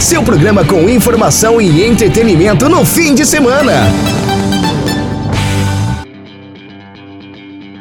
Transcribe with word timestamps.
Seu 0.00 0.24
programa 0.24 0.66
com 0.66 0.88
informação 0.88 1.60
e 1.60 1.84
entretenimento 1.84 2.68
no 2.68 2.84
fim 2.84 3.14
de 3.14 3.24
semana. 3.24 3.72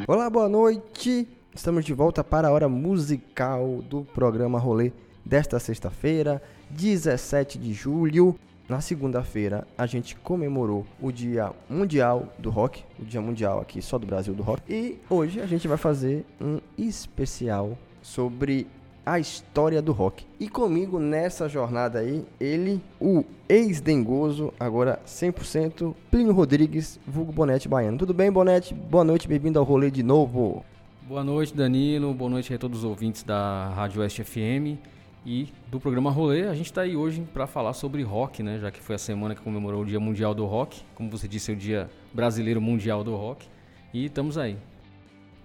Olá, 0.08 0.30
boa 0.30 0.48
noite. 0.48 1.28
Estamos 1.54 1.84
de 1.84 1.94
volta 1.94 2.24
para 2.24 2.48
a 2.48 2.52
hora 2.52 2.70
musical 2.70 3.82
do 3.90 4.04
programa 4.04 4.60
Rolê 4.60 4.92
desta 5.26 5.60
sexta-feira, 5.60 6.42
17 6.70 7.58
de 7.58 7.74
julho. 7.74 8.36
Na 8.70 8.80
segunda-feira, 8.80 9.68
a 9.78 9.86
gente 9.86 10.16
comemorou 10.16 10.86
o 11.02 11.12
Dia 11.12 11.52
Mundial 11.70 12.34
do 12.40 12.50
Rock, 12.50 12.84
o 13.00 13.04
Dia 13.04 13.20
Mundial 13.20 13.60
aqui 13.60 13.82
só 13.82 13.98
do 13.98 14.08
Brasil 14.08 14.34
do 14.34 14.44
Rock. 14.44 14.62
E 14.70 14.98
hoje 15.10 15.42
a 15.42 15.46
gente 15.46 15.68
vai 15.68 15.78
fazer 15.78 16.26
um 16.40 16.60
especial 16.78 17.78
sobre 18.02 18.68
a 19.06 19.20
história 19.20 19.82
do 19.82 19.92
rock. 19.92 20.26
E 20.40 20.48
comigo 20.48 21.00
nessa 21.00 21.50
jornada 21.50 22.00
aí, 22.00 22.26
ele, 22.40 22.82
o 23.00 23.24
ex-dengoso, 23.50 24.54
agora 24.60 25.00
100%, 25.06 25.94
Plínio 26.10 26.34
Rodrigues, 26.34 27.00
vulgo 27.06 27.32
Bonete 27.32 27.68
Baiano. 27.68 27.98
Tudo 27.98 28.14
bem, 28.14 28.32
Bonete? 28.32 28.74
Boa 28.74 29.04
noite, 29.04 29.28
bem-vindo 29.28 29.60
ao 29.60 29.66
rolê 29.66 29.90
de 29.90 30.04
novo. 30.04 30.64
Boa 31.08 31.24
noite, 31.24 31.54
Danilo. 31.54 32.14
Boa 32.14 32.30
noite 32.30 32.54
a 32.54 32.58
todos 32.58 32.80
os 32.80 32.86
ouvintes 32.86 33.24
da 33.24 33.70
Rádio 33.70 34.02
Oeste 34.02 34.24
FM 34.24 34.80
e 35.26 35.50
do 35.70 35.80
programa 35.80 36.10
Rolê. 36.10 36.48
A 36.48 36.54
gente 36.54 36.68
está 36.68 36.82
aí 36.82 36.96
hoje 36.96 37.22
para 37.34 37.46
falar 37.46 37.74
sobre 37.74 38.04
rock, 38.04 38.42
né? 38.42 38.60
Já 38.60 38.72
que 38.72 38.80
foi 38.80 38.96
a 38.96 39.00
semana 39.00 39.36
que 39.36 39.42
comemorou 39.42 39.82
o 39.82 39.86
Dia 39.86 40.00
Mundial 40.00 40.34
do 40.34 40.46
Rock. 40.46 40.82
Como 40.96 41.10
você 41.10 41.28
disse, 41.28 41.52
é 41.52 41.54
o 41.54 41.58
Dia 41.58 41.90
Brasileiro 42.14 42.62
Mundial 42.62 43.04
do 43.04 43.16
Rock. 43.16 43.48
E 43.94 44.06
estamos 44.06 44.38
aí. 44.38 44.58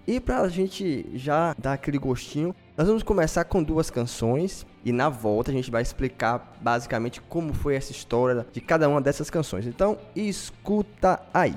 E 0.07 0.21
para 0.21 0.39
a 0.39 0.47
gente 0.47 1.05
já 1.15 1.53
dar 1.57 1.73
aquele 1.73 1.97
gostinho, 1.97 2.55
nós 2.77 2.87
vamos 2.87 3.03
começar 3.03 3.43
com 3.43 3.61
duas 3.61 3.89
canções 3.89 4.65
e 4.85 4.93
na 4.93 5.09
volta 5.09 5.51
a 5.51 5.53
gente 5.53 5.69
vai 5.69 5.81
explicar 5.81 6.55
basicamente 6.61 7.19
como 7.19 7.53
foi 7.53 7.75
essa 7.75 7.91
história 7.91 8.47
de 8.53 8.61
cada 8.61 8.87
uma 8.87 9.01
dessas 9.01 9.29
canções. 9.29 9.67
Então, 9.67 9.97
escuta 10.15 11.19
aí. 11.33 11.53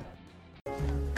Won't 0.67 1.10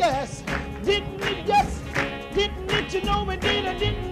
guess? 0.00 0.42
Didn't 0.82 1.18
you 1.28 1.42
guess? 1.44 1.78
Didn't 2.34 2.94
you 2.94 3.02
know 3.02 3.22
we 3.24 3.36
did 3.36 3.66
or 3.66 3.78
didn't 3.78 4.09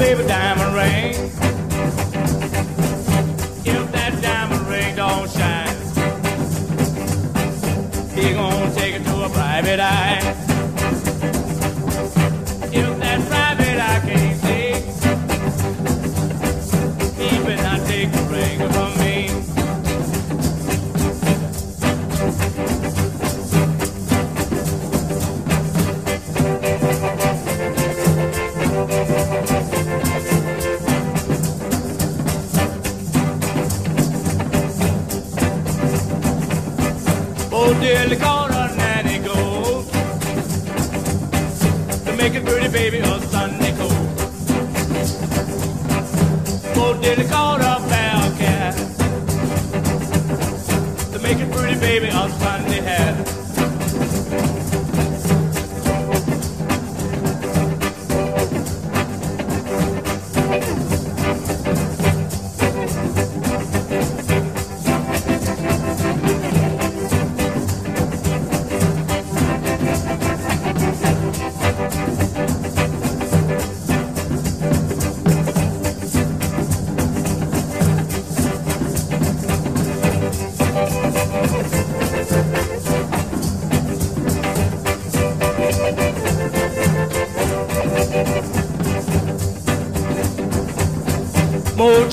baby 0.00 0.26
diamond 0.26 0.74
ring. 0.74 1.49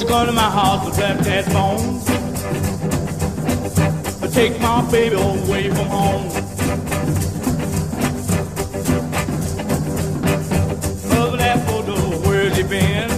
Come 0.07 0.25
to 0.27 0.31
my 0.31 0.49
house 0.49 0.85
with 0.85 0.95
tap 0.95 1.17
that 1.19 1.45
phone? 1.51 1.99
I 4.23 4.27
take 4.27 4.59
my 4.61 4.89
baby 4.89 5.15
away 5.15 5.69
from 5.69 5.87
home. 5.87 6.27
Over 11.17 11.37
that 11.37 11.67
photo, 11.67 11.95
where's 12.25 12.55
he 12.55 12.63
been? 12.63 13.11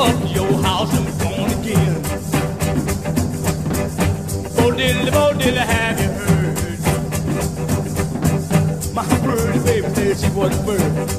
Up 0.00 0.34
your 0.34 0.52
house 0.62 0.92
and 0.98 1.06
gone 1.20 1.50
again. 1.60 2.02
Oh, 4.58 4.70
bo 4.70 4.70
diddly, 4.72 5.10
bo 5.12 5.30
oh, 5.30 5.34
diddly, 5.34 5.64
have 5.72 6.00
you 6.00 6.08
heard? 6.08 6.58
My 8.94 9.04
birdie 9.24 9.60
baby 9.64 9.88
said 9.94 10.18
she 10.18 10.28
was 10.36 10.58
a 10.58 10.62
bird. 10.64 11.09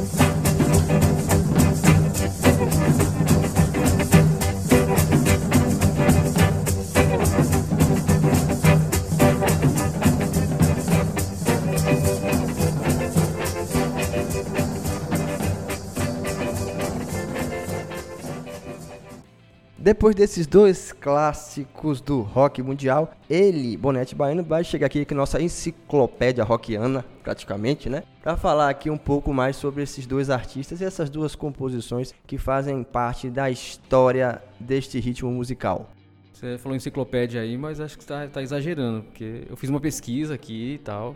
Depois 19.81 20.13
desses 20.13 20.45
dois 20.45 20.91
clássicos 20.91 21.99
do 21.99 22.21
rock 22.21 22.61
mundial, 22.61 23.15
ele, 23.27 23.75
Bonete 23.75 24.13
Baiano, 24.13 24.43
vai 24.43 24.63
chegar 24.63 24.85
aqui 24.85 25.03
com 25.03 25.15
nossa 25.15 25.41
enciclopédia 25.41 26.43
rockiana, 26.43 27.03
praticamente, 27.23 27.89
né? 27.89 28.03
Para 28.21 28.37
falar 28.37 28.69
aqui 28.69 28.91
um 28.91 28.97
pouco 28.97 29.33
mais 29.33 29.55
sobre 29.55 29.81
esses 29.81 30.05
dois 30.05 30.29
artistas 30.29 30.81
e 30.81 30.85
essas 30.85 31.09
duas 31.09 31.33
composições 31.33 32.13
que 32.27 32.37
fazem 32.37 32.83
parte 32.83 33.27
da 33.27 33.49
história 33.49 34.39
deste 34.59 34.99
ritmo 34.99 35.31
musical. 35.31 35.89
Você 36.31 36.59
falou 36.59 36.75
enciclopédia 36.75 37.41
aí, 37.41 37.57
mas 37.57 37.79
acho 37.79 37.97
que 37.97 38.03
está 38.03 38.27
tá 38.27 38.43
exagerando, 38.43 39.01
porque 39.01 39.47
eu 39.49 39.57
fiz 39.57 39.67
uma 39.67 39.81
pesquisa 39.81 40.35
aqui 40.35 40.75
e 40.75 40.77
tal, 40.77 41.15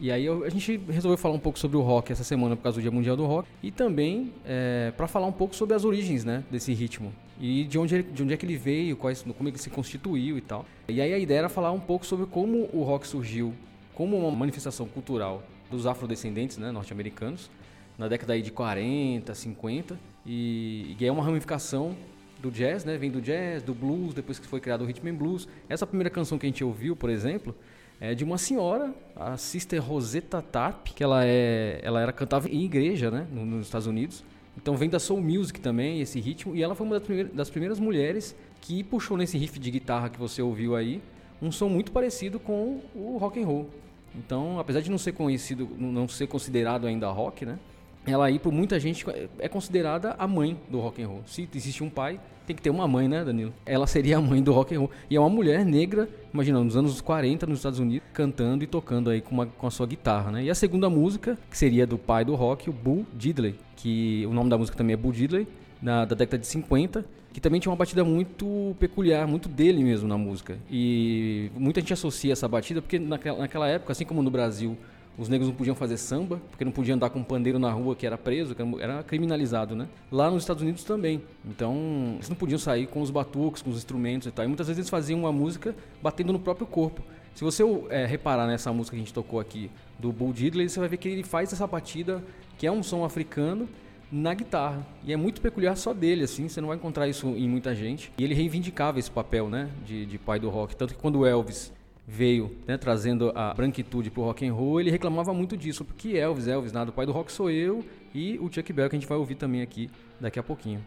e 0.00 0.10
aí 0.10 0.26
a 0.26 0.48
gente 0.48 0.80
resolveu 0.88 1.16
falar 1.16 1.36
um 1.36 1.38
pouco 1.38 1.60
sobre 1.60 1.76
o 1.76 1.80
rock 1.80 2.10
essa 2.10 2.24
semana 2.24 2.56
por 2.56 2.64
causa 2.64 2.80
do 2.80 2.82
Dia 2.82 2.90
Mundial 2.90 3.16
do 3.16 3.26
Rock 3.26 3.48
e 3.62 3.70
também 3.70 4.32
é, 4.44 4.92
para 4.96 5.06
falar 5.06 5.28
um 5.28 5.32
pouco 5.32 5.54
sobre 5.54 5.76
as 5.76 5.84
origens 5.84 6.24
né, 6.24 6.42
desse 6.50 6.74
ritmo 6.74 7.12
e 7.40 7.64
de 7.64 7.78
onde, 7.78 8.02
de 8.02 8.22
onde 8.22 8.34
é 8.34 8.36
que 8.36 8.44
ele 8.44 8.56
veio, 8.56 8.96
quais, 8.96 9.22
como 9.22 9.48
ele 9.48 9.58
se 9.58 9.70
constituiu 9.70 10.36
e 10.36 10.40
tal. 10.42 10.66
E 10.88 11.00
aí 11.00 11.14
a 11.14 11.18
ideia 11.18 11.38
era 11.38 11.48
falar 11.48 11.72
um 11.72 11.80
pouco 11.80 12.04
sobre 12.04 12.26
como 12.26 12.68
o 12.72 12.82
rock 12.82 13.06
surgiu 13.06 13.54
como 13.94 14.18
uma 14.18 14.30
manifestação 14.30 14.86
cultural 14.86 15.42
dos 15.70 15.86
afrodescendentes 15.86 16.58
né, 16.58 16.70
norte-americanos 16.70 17.50
na 17.98 18.08
década 18.08 18.34
aí 18.34 18.42
de 18.42 18.50
40, 18.50 19.34
50 19.34 19.98
e, 20.24 20.96
e 20.98 21.06
é 21.06 21.10
uma 21.10 21.22
ramificação 21.22 21.96
do 22.40 22.50
jazz, 22.50 22.84
né? 22.84 22.96
Vem 22.96 23.10
do 23.10 23.20
jazz, 23.20 23.62
do 23.62 23.74
blues, 23.74 24.14
depois 24.14 24.38
que 24.38 24.46
foi 24.46 24.60
criado 24.60 24.82
o 24.82 24.86
rhythm 24.86 25.08
and 25.08 25.14
blues. 25.14 25.46
Essa 25.68 25.86
primeira 25.86 26.08
canção 26.08 26.38
que 26.38 26.46
a 26.46 26.48
gente 26.48 26.64
ouviu, 26.64 26.96
por 26.96 27.10
exemplo, 27.10 27.54
é 28.00 28.14
de 28.14 28.24
uma 28.24 28.38
senhora, 28.38 28.94
a 29.14 29.36
Sister 29.36 29.82
Rosetta 29.82 30.40
Tarp, 30.40 30.88
que 30.94 31.04
ela, 31.04 31.26
é, 31.26 31.80
ela 31.82 32.00
era 32.00 32.12
cantava 32.12 32.48
em 32.48 32.64
igreja, 32.64 33.10
né, 33.10 33.26
nos 33.30 33.66
Estados 33.66 33.86
Unidos. 33.86 34.24
Então 34.56 34.76
vem 34.76 34.88
da 34.88 34.98
soul 34.98 35.20
music 35.20 35.60
também 35.60 36.00
esse 36.00 36.20
ritmo 36.20 36.54
e 36.54 36.62
ela 36.62 36.74
foi 36.74 36.86
uma 36.86 37.00
das 37.32 37.48
primeiras, 37.50 37.78
mulheres 37.78 38.34
que 38.60 38.82
puxou 38.84 39.16
nesse 39.16 39.38
riff 39.38 39.58
de 39.58 39.70
guitarra 39.70 40.08
que 40.08 40.18
você 40.18 40.42
ouviu 40.42 40.76
aí 40.76 41.00
um 41.40 41.50
som 41.50 41.68
muito 41.68 41.92
parecido 41.92 42.38
com 42.38 42.80
o 42.94 43.16
rock 43.18 43.42
and 43.42 43.46
roll. 43.46 43.70
Então, 44.14 44.58
apesar 44.58 44.80
de 44.80 44.90
não 44.90 44.98
ser 44.98 45.12
conhecido, 45.12 45.68
não 45.78 46.06
ser 46.08 46.26
considerado 46.26 46.86
ainda 46.86 47.08
rock, 47.08 47.46
né? 47.46 47.58
Ela 48.06 48.26
aí 48.26 48.38
por 48.38 48.52
muita 48.52 48.80
gente 48.80 49.04
é 49.38 49.48
considerada 49.48 50.14
a 50.18 50.26
mãe 50.26 50.58
do 50.68 50.80
rock 50.80 51.02
and 51.02 51.08
roll. 51.08 51.22
Se 51.26 51.48
existe 51.54 51.84
um 51.84 51.90
pai, 51.90 52.18
tem 52.46 52.56
que 52.56 52.62
ter 52.62 52.70
uma 52.70 52.88
mãe, 52.88 53.08
né, 53.08 53.24
Danilo? 53.24 53.52
Ela 53.64 53.86
seria 53.86 54.18
a 54.18 54.20
mãe 54.20 54.42
do 54.42 54.52
rock 54.52 54.74
and 54.74 54.80
roll. 54.80 54.90
E 55.08 55.16
é 55.16 55.20
uma 55.20 55.28
mulher 55.28 55.64
negra, 55.64 56.08
imagina, 56.32 56.62
nos 56.62 56.76
anos 56.76 57.00
40 57.00 57.46
nos 57.46 57.58
Estados 57.58 57.78
Unidos, 57.78 58.08
cantando 58.12 58.64
e 58.64 58.66
tocando 58.66 59.10
aí 59.10 59.20
com, 59.20 59.32
uma, 59.32 59.46
com 59.46 59.66
a 59.66 59.70
sua 59.70 59.86
guitarra, 59.86 60.32
né? 60.32 60.44
E 60.44 60.50
a 60.50 60.54
segunda 60.54 60.90
música, 60.90 61.38
que 61.48 61.56
seria 61.56 61.86
do 61.86 61.96
pai 61.96 62.24
do 62.24 62.34
rock, 62.34 62.68
o 62.68 62.72
Bull 62.72 63.06
Diddley, 63.14 63.54
que 63.76 64.26
o 64.26 64.32
nome 64.32 64.50
da 64.50 64.58
música 64.58 64.76
também 64.76 64.94
é 64.94 64.96
Bull 64.96 65.12
Diddley, 65.12 65.46
na, 65.80 66.04
da 66.04 66.16
década 66.16 66.38
de 66.38 66.46
50, 66.46 67.04
que 67.32 67.40
também 67.40 67.60
tinha 67.60 67.70
uma 67.70 67.76
batida 67.76 68.02
muito 68.02 68.74
peculiar, 68.80 69.26
muito 69.26 69.48
dele 69.48 69.84
mesmo 69.84 70.08
na 70.08 70.18
música. 70.18 70.58
E 70.68 71.50
muita 71.54 71.80
gente 71.80 71.92
associa 71.92 72.32
essa 72.32 72.48
batida 72.48 72.82
porque 72.82 72.98
naquela, 72.98 73.38
naquela 73.38 73.68
época, 73.68 73.92
assim 73.92 74.04
como 74.04 74.22
no 74.22 74.30
Brasil, 74.30 74.76
os 75.18 75.28
negros 75.28 75.48
não 75.48 75.54
podiam 75.54 75.74
fazer 75.74 75.96
samba, 75.96 76.40
porque 76.50 76.64
não 76.64 76.72
podiam 76.72 76.96
andar 76.96 77.10
com 77.10 77.18
um 77.18 77.24
pandeiro 77.24 77.58
na 77.58 77.70
rua 77.70 77.94
que 77.94 78.06
era 78.06 78.16
preso, 78.16 78.54
que 78.54 78.62
era 78.80 79.02
criminalizado, 79.02 79.74
né? 79.74 79.86
Lá 80.10 80.30
nos 80.30 80.42
Estados 80.42 80.62
Unidos 80.62 80.82
também. 80.84 81.22
Então, 81.44 82.12
eles 82.14 82.28
não 82.28 82.36
podiam 82.36 82.58
sair 82.58 82.86
com 82.86 83.02
os 83.02 83.10
batuques, 83.10 83.60
com 83.60 83.70
os 83.70 83.76
instrumentos 83.76 84.28
e 84.28 84.30
tal. 84.30 84.44
E 84.44 84.48
muitas 84.48 84.66
vezes 84.66 84.78
eles 84.78 84.90
faziam 84.90 85.20
uma 85.20 85.32
música 85.32 85.74
batendo 86.02 86.32
no 86.32 86.38
próprio 86.38 86.66
corpo. 86.66 87.02
Se 87.34 87.44
você 87.44 87.62
é, 87.90 88.06
reparar 88.06 88.46
nessa 88.46 88.72
música 88.72 88.96
que 88.96 89.02
a 89.02 89.04
gente 89.04 89.14
tocou 89.14 89.40
aqui, 89.40 89.70
do 89.98 90.12
Bull 90.12 90.32
Diddley, 90.32 90.68
você 90.68 90.80
vai 90.80 90.88
ver 90.88 90.96
que 90.96 91.08
ele 91.08 91.22
faz 91.22 91.52
essa 91.52 91.66
batida, 91.66 92.22
que 92.58 92.66
é 92.66 92.72
um 92.72 92.82
som 92.82 93.04
africano, 93.04 93.68
na 94.10 94.34
guitarra. 94.34 94.84
E 95.04 95.12
é 95.12 95.16
muito 95.16 95.40
peculiar 95.40 95.76
só 95.76 95.92
dele, 95.92 96.24
assim, 96.24 96.48
você 96.48 96.60
não 96.60 96.68
vai 96.68 96.76
encontrar 96.76 97.06
isso 97.06 97.28
em 97.28 97.48
muita 97.48 97.74
gente. 97.74 98.12
E 98.18 98.24
ele 98.24 98.34
reivindicava 98.34 98.98
esse 98.98 99.10
papel, 99.10 99.48
né, 99.48 99.70
de, 99.86 100.06
de 100.06 100.18
pai 100.18 100.38
do 100.38 100.48
rock. 100.48 100.74
Tanto 100.74 100.94
que 100.94 101.00
quando 101.00 101.20
o 101.20 101.26
Elvis 101.26 101.72
veio 102.10 102.50
né, 102.66 102.76
trazendo 102.76 103.30
a 103.36 103.54
branquitude 103.54 104.10
pro 104.10 104.24
rock 104.24 104.44
and 104.44 104.52
roll, 104.52 104.80
ele 104.80 104.90
reclamava 104.90 105.32
muito 105.32 105.56
disso, 105.56 105.84
porque 105.84 106.16
Elvis, 106.16 106.48
Elvis, 106.48 106.72
nada, 106.72 106.90
o 106.90 106.92
pai 106.92 107.06
do 107.06 107.12
rock 107.12 107.30
sou 107.30 107.48
eu 107.50 107.84
e 108.12 108.36
o 108.40 108.52
Chuck 108.52 108.72
Berry 108.72 108.90
que 108.90 108.96
a 108.96 108.98
gente 108.98 109.08
vai 109.08 109.16
ouvir 109.16 109.36
também 109.36 109.62
aqui 109.62 109.88
daqui 110.20 110.38
a 110.38 110.42
pouquinho. 110.42 110.84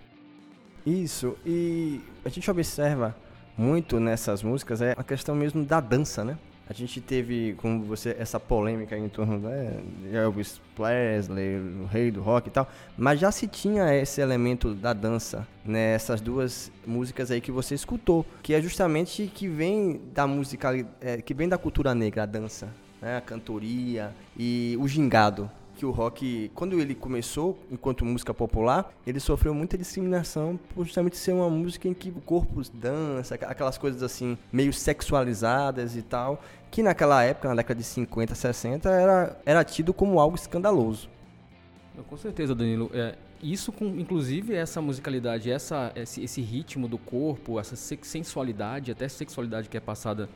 Isso, 0.86 1.38
e 1.46 2.02
a 2.26 2.30
gente 2.30 2.52
observa 2.52 3.16
muito 3.58 4.02
nessas 4.02 4.44
músicas 4.44 4.82
é 4.82 4.94
a 4.98 5.04
questão 5.04 5.34
mesmo 5.34 5.64
da 5.64 5.80
dança, 5.80 6.26
né? 6.26 6.38
A 6.68 6.72
gente 6.72 7.02
teve, 7.02 7.56
como 7.58 7.84
você, 7.84 8.16
essa 8.18 8.40
polêmica 8.40 8.98
em 8.98 9.10
torno 9.10 9.38
né, 9.38 9.82
de 10.02 10.16
Elvis 10.16 10.62
Presley, 10.76 11.58
o 11.82 11.86
rei 11.86 12.10
do 12.10 12.22
rock 12.22 12.48
e 12.48 12.52
tal, 12.52 12.70
mas 12.98 13.20
já 13.20 13.32
se 13.32 13.48
tinha 13.48 13.94
esse 13.94 14.22
elemento 14.22 14.74
da 14.74 14.94
dança 14.94 15.46
nessas 15.66 16.22
duas 16.22 16.72
músicas 16.88 17.32
aí 17.32 17.42
que 17.42 17.52
você 17.52 17.76
escutou, 17.76 18.26
que 18.42 18.54
é 18.54 18.62
justamente 18.62 19.30
que 19.34 19.48
vem 19.48 20.00
da 20.14 20.26
música, 20.26 20.70
é, 21.02 21.22
que 21.22 21.34
vem 21.34 21.50
da 21.50 21.58
cultura 21.58 21.94
negra, 21.94 22.24
a 22.24 22.26
dança, 22.26 22.70
né, 23.02 23.18
a 23.18 23.22
cantoria 23.22 24.16
e 24.38 24.78
o 24.80 24.88
gingado 24.88 25.52
que 25.84 25.86
o 25.86 25.92
rock, 25.92 26.50
quando 26.56 26.80
ele 26.80 26.96
começou 26.96 27.60
enquanto 27.70 28.06
música 28.06 28.34
popular, 28.34 28.94
ele 29.06 29.20
sofreu 29.20 29.54
muita 29.54 29.78
discriminação 29.78 30.58
por 30.74 30.86
justamente 30.86 31.18
ser 31.18 31.34
uma 31.34 31.50
música 31.50 31.90
em 31.90 31.94
que 31.94 32.10
o 32.10 32.22
corpo 32.22 32.62
dança, 32.74 33.36
aquelas 33.36 33.78
coisas 33.78 34.02
assim, 34.02 34.38
meio 34.52 34.72
sexualizadas 34.72 35.98
e 35.98 36.02
tal, 36.02 36.42
que 36.72 36.82
naquela 36.82 37.22
época, 37.22 37.50
na 37.50 37.56
década 37.56 37.78
de 37.80 37.84
50, 37.84 38.34
60, 38.34 38.90
era, 38.90 39.38
era 39.46 39.64
tido 39.66 39.94
como 39.94 40.22
algo 40.22 40.38
escandaloso. 40.38 41.10
Com 42.08 42.18
certeza, 42.18 42.56
Danilo. 42.56 42.90
É, 42.94 43.16
isso, 43.42 43.72
com, 43.74 43.86
inclusive, 43.86 44.56
essa 44.56 44.82
musicalidade, 44.82 45.52
essa, 45.52 45.92
esse, 45.98 46.24
esse 46.24 46.42
ritmo 46.42 46.88
do 46.88 46.98
corpo, 46.98 47.60
essa 47.60 47.76
sensualidade, 47.76 48.90
até 48.90 49.10
sexualidade 49.10 49.68
que 49.68 49.76
é 49.76 49.82
passada 49.82 50.30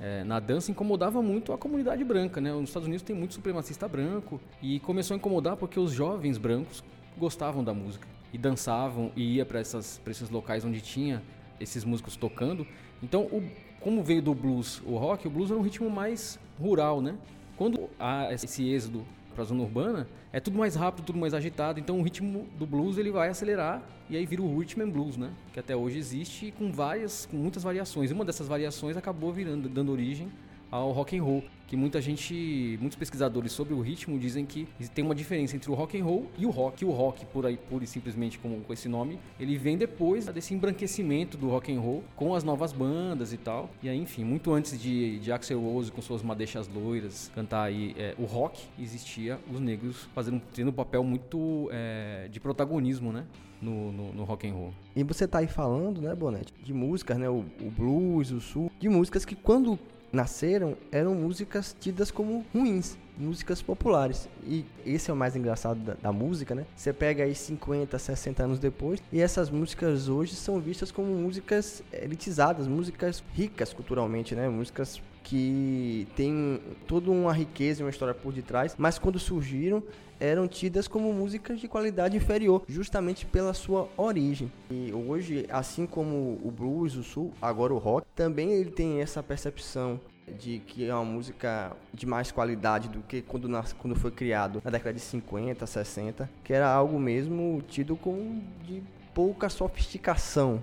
é, 0.00 0.24
na 0.24 0.40
dança 0.40 0.70
incomodava 0.70 1.22
muito 1.22 1.52
a 1.52 1.58
comunidade 1.58 2.02
branca, 2.04 2.40
né? 2.40 2.52
Nos 2.52 2.70
Estados 2.70 2.88
Unidos 2.88 3.02
tem 3.02 3.14
muito 3.14 3.34
supremacista 3.34 3.86
branco 3.86 4.40
e 4.60 4.80
começou 4.80 5.14
a 5.14 5.18
incomodar 5.18 5.56
porque 5.56 5.78
os 5.78 5.92
jovens 5.92 6.38
brancos 6.38 6.82
gostavam 7.16 7.62
da 7.62 7.72
música 7.72 8.06
e 8.32 8.38
dançavam 8.38 9.12
e 9.14 9.36
ia 9.36 9.46
para 9.46 9.60
esses 9.60 10.30
locais 10.30 10.64
onde 10.64 10.80
tinha 10.80 11.22
esses 11.60 11.84
músicos 11.84 12.16
tocando. 12.16 12.66
Então, 13.02 13.22
o, 13.22 13.42
como 13.80 14.02
veio 14.02 14.22
do 14.22 14.34
blues 14.34 14.82
o 14.84 14.96
rock, 14.96 15.26
o 15.26 15.30
blues 15.30 15.50
era 15.50 15.58
um 15.58 15.62
ritmo 15.62 15.90
mais 15.90 16.38
rural, 16.60 17.00
né? 17.00 17.16
Quando 17.56 17.88
há 17.98 18.32
esse 18.32 18.68
êxodo 18.68 19.04
para 19.32 19.42
a 19.42 19.46
zona 19.46 19.62
urbana, 19.62 20.06
é 20.32 20.40
tudo 20.40 20.58
mais 20.58 20.74
rápido, 20.74 21.04
tudo 21.04 21.18
mais 21.18 21.34
agitado. 21.34 21.80
Então 21.80 21.98
o 21.98 22.02
ritmo 22.02 22.46
do 22.58 22.66
blues 22.66 22.98
ele 22.98 23.10
vai 23.10 23.28
acelerar 23.28 23.82
e 24.08 24.16
aí 24.16 24.26
vira 24.26 24.42
o 24.42 24.58
rhythm 24.58 24.82
and 24.82 24.90
blues, 24.90 25.16
né? 25.16 25.30
Que 25.52 25.60
até 25.60 25.74
hoje 25.74 25.98
existe 25.98 26.52
com 26.58 26.70
várias, 26.72 27.26
com 27.26 27.36
muitas 27.36 27.62
variações. 27.62 28.10
E 28.10 28.14
uma 28.14 28.24
dessas 28.24 28.46
variações 28.46 28.96
acabou 28.96 29.32
virando, 29.32 29.68
dando 29.68 29.92
origem 29.92 30.30
ao 30.72 30.90
rock 30.90 31.18
and 31.18 31.22
roll, 31.22 31.44
que 31.66 31.76
muita 31.76 32.00
gente, 32.00 32.78
muitos 32.80 32.98
pesquisadores 32.98 33.52
sobre 33.52 33.74
o 33.74 33.80
ritmo 33.80 34.18
dizem 34.18 34.44
que 34.44 34.66
tem 34.94 35.04
uma 35.04 35.14
diferença 35.14 35.54
entre 35.54 35.70
o 35.70 35.74
rock 35.74 35.98
and 35.98 36.04
roll 36.04 36.30
e 36.36 36.46
o 36.46 36.50
rock. 36.50 36.84
O 36.84 36.90
rock, 36.90 37.24
por 37.26 37.46
aí, 37.46 37.56
pura 37.56 37.84
e 37.84 37.86
simplesmente 37.86 38.38
com, 38.38 38.60
com 38.60 38.72
esse 38.72 38.88
nome, 38.88 39.18
ele 39.38 39.56
vem 39.56 39.76
depois 39.76 40.26
desse 40.26 40.54
embranquecimento 40.54 41.36
do 41.36 41.48
rock 41.48 41.72
and 41.72 41.80
roll 41.80 42.02
com 42.16 42.34
as 42.34 42.42
novas 42.42 42.72
bandas 42.72 43.32
e 43.32 43.36
tal. 43.36 43.70
E 43.82 43.88
aí, 43.88 43.98
enfim, 43.98 44.24
muito 44.24 44.52
antes 44.52 44.80
de, 44.80 45.18
de 45.18 45.30
Axel 45.30 45.60
Rose 45.60 45.92
com 45.92 46.00
suas 46.00 46.22
madeixas 46.22 46.68
loiras 46.68 47.30
cantar 47.34 47.64
aí 47.64 47.94
é, 47.98 48.14
o 48.18 48.24
rock, 48.24 48.62
existia 48.78 49.38
os 49.50 49.60
negros 49.60 50.08
fazendo 50.14 50.40
tendo 50.54 50.68
um 50.68 50.74
papel 50.74 51.04
muito 51.04 51.68
é, 51.70 52.28
de 52.30 52.40
protagonismo, 52.40 53.12
né? 53.12 53.26
No, 53.60 53.92
no, 53.92 54.12
no, 54.12 54.24
rock 54.24 54.48
and 54.48 54.54
roll. 54.54 54.74
E 54.96 55.04
você 55.04 55.26
tá 55.26 55.38
aí 55.38 55.46
falando, 55.46 56.02
né, 56.02 56.12
Bonete, 56.16 56.52
de 56.64 56.72
músicas, 56.72 57.16
né, 57.16 57.30
o, 57.30 57.44
o 57.60 57.70
blues, 57.70 58.32
o 58.32 58.40
sul, 58.40 58.72
de 58.76 58.88
músicas 58.88 59.24
que 59.24 59.36
quando 59.36 59.78
nasceram 60.12 60.76
eram 60.90 61.14
músicas 61.14 61.74
tidas 61.78 62.10
como 62.10 62.44
ruins. 62.54 62.96
Músicas 63.16 63.62
populares. 63.62 64.28
E 64.44 64.64
esse 64.84 65.10
é 65.10 65.14
o 65.14 65.16
mais 65.16 65.36
engraçado 65.36 65.78
da, 65.80 65.94
da, 65.94 66.12
música, 66.12 66.54
né? 66.54 66.64
Você 66.76 66.92
pega 66.92 67.24
aí 67.24 67.34
50, 67.34 67.98
60 67.98 68.42
anos 68.42 68.58
depois 68.58 69.00
e 69.12 69.20
essas 69.20 69.50
músicas 69.50 70.08
hoje 70.08 70.34
são 70.34 70.60
vistas 70.60 70.90
como 70.90 71.14
músicas 71.14 71.82
elitizadas, 71.92 72.66
músicas 72.66 73.22
ricas 73.34 73.72
culturalmente, 73.72 74.34
né? 74.34 74.48
Músicas 74.48 75.00
que 75.22 76.06
têm 76.16 76.60
toda 76.86 77.10
uma 77.10 77.32
riqueza 77.32 77.80
e 77.80 77.84
uma 77.84 77.90
história 77.90 78.14
por 78.14 78.32
detrás, 78.32 78.74
mas 78.76 78.98
quando 78.98 79.18
surgiram 79.18 79.82
eram 80.22 80.46
tidas 80.46 80.86
como 80.86 81.12
músicas 81.12 81.58
de 81.58 81.66
qualidade 81.66 82.16
inferior, 82.16 82.62
justamente 82.68 83.26
pela 83.26 83.52
sua 83.52 83.88
origem. 83.96 84.52
E 84.70 84.92
hoje, 84.92 85.46
assim 85.48 85.84
como 85.84 86.38
o 86.44 86.50
blues, 86.50 86.94
o 86.94 87.02
soul, 87.02 87.32
agora 87.42 87.74
o 87.74 87.78
rock, 87.78 88.06
também 88.14 88.52
ele 88.52 88.70
tem 88.70 89.00
essa 89.00 89.20
percepção 89.20 90.00
de 90.28 90.60
que 90.60 90.88
é 90.88 90.94
uma 90.94 91.04
música 91.04 91.72
de 91.92 92.06
mais 92.06 92.30
qualidade 92.30 92.88
do 92.88 93.00
que 93.02 93.22
quando, 93.22 93.48
nas, 93.48 93.72
quando 93.72 93.94
foi 93.96 94.10
criado 94.10 94.62
na 94.64 94.70
década 94.70 94.94
de 94.94 95.00
50, 95.00 95.66
60, 95.66 96.30
que 96.44 96.52
era 96.52 96.68
algo 96.68 96.98
mesmo 96.98 97.62
tido 97.68 97.96
como 97.96 98.42
de 98.64 98.82
pouca 99.14 99.48
sofisticação 99.48 100.62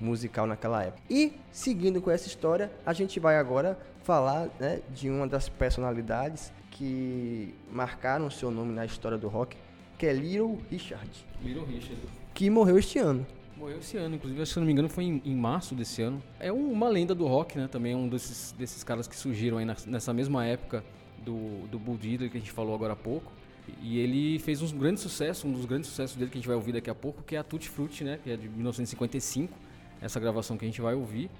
musical 0.00 0.46
naquela 0.46 0.82
época. 0.84 1.02
E 1.10 1.34
seguindo 1.52 2.00
com 2.00 2.10
essa 2.10 2.26
história, 2.26 2.70
a 2.86 2.92
gente 2.92 3.20
vai 3.20 3.36
agora 3.36 3.78
falar 4.02 4.48
né, 4.58 4.80
de 4.94 5.10
uma 5.10 5.26
das 5.26 5.48
personalidades 5.48 6.52
que 6.70 7.54
marcaram 7.70 8.30
seu 8.30 8.50
nome 8.50 8.72
na 8.72 8.84
história 8.86 9.18
do 9.18 9.28
rock, 9.28 9.56
que 9.98 10.06
é 10.06 10.12
Little 10.12 10.58
Richard. 10.70 11.10
Little 11.42 11.64
Richard. 11.64 12.00
Que 12.32 12.48
morreu 12.48 12.78
este 12.78 12.98
ano. 12.98 13.26
Morreu 13.60 13.78
esse 13.78 13.98
ano, 13.98 14.14
inclusive, 14.16 14.46
se 14.46 14.58
não 14.58 14.64
me 14.64 14.72
engano, 14.72 14.88
foi 14.88 15.04
em, 15.04 15.22
em, 15.22 15.36
março 15.36 15.74
desse 15.74 16.00
ano. 16.00 16.22
É 16.38 16.50
uma 16.50 16.88
lenda 16.88 17.14
do 17.14 17.26
rock, 17.26 17.58
né? 17.58 17.68
Também 17.68 17.92
é 17.92 17.96
um 17.96 18.08
desses, 18.08 18.52
desses 18.52 18.82
caras 18.82 19.06
que 19.06 19.14
surgiram 19.14 19.58
aí 19.58 19.66
nessa 19.86 20.14
mesma 20.14 20.46
época 20.46 20.82
do, 21.22 21.66
do 21.68 21.78
Bull 21.78 21.98
Diddley 21.98 22.30
que 22.30 22.38
a 22.38 22.40
gente 22.40 22.52
falou 22.52 22.74
agora 22.74 22.94
há 22.94 22.96
pouco. 22.96 23.30
E 23.82 23.98
ele 23.98 24.38
fez 24.38 24.62
um 24.62 24.78
grande 24.78 24.98
sucesso, 24.98 25.46
um 25.46 25.52
dos 25.52 25.66
grandes 25.66 25.90
sucessos 25.90 26.16
dele 26.16 26.30
que 26.30 26.38
a 26.38 26.40
gente 26.40 26.48
vai 26.48 26.56
ouvir 26.56 26.72
daqui 26.72 26.88
a 26.88 26.94
pouco, 26.94 27.22
que 27.22 27.36
é 27.36 27.38
a 27.38 27.44
Tutti 27.44 27.68
Frutti, 27.68 28.02
né? 28.02 28.18
Que 28.24 28.30
é 28.30 28.36
de 28.38 28.48
1955, 28.48 29.52
essa 30.00 30.18
gravação 30.18 30.56
que 30.56 30.64
a 30.64 30.68
gente 30.68 30.80
vai 30.80 30.94
ouvir. 30.94 31.30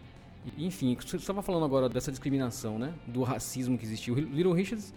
E, 0.59 0.67
enfim, 0.67 0.95
você 1.01 1.17
estava 1.17 1.41
falando 1.41 1.65
agora 1.65 1.89
dessa 1.89 2.11
discriminação, 2.11 2.79
né? 2.79 2.93
Do 3.07 3.23
racismo 3.23 3.79
que 3.79 3.85
existiu. 3.87 4.15
Little 4.15 4.53
Richards 4.53 4.93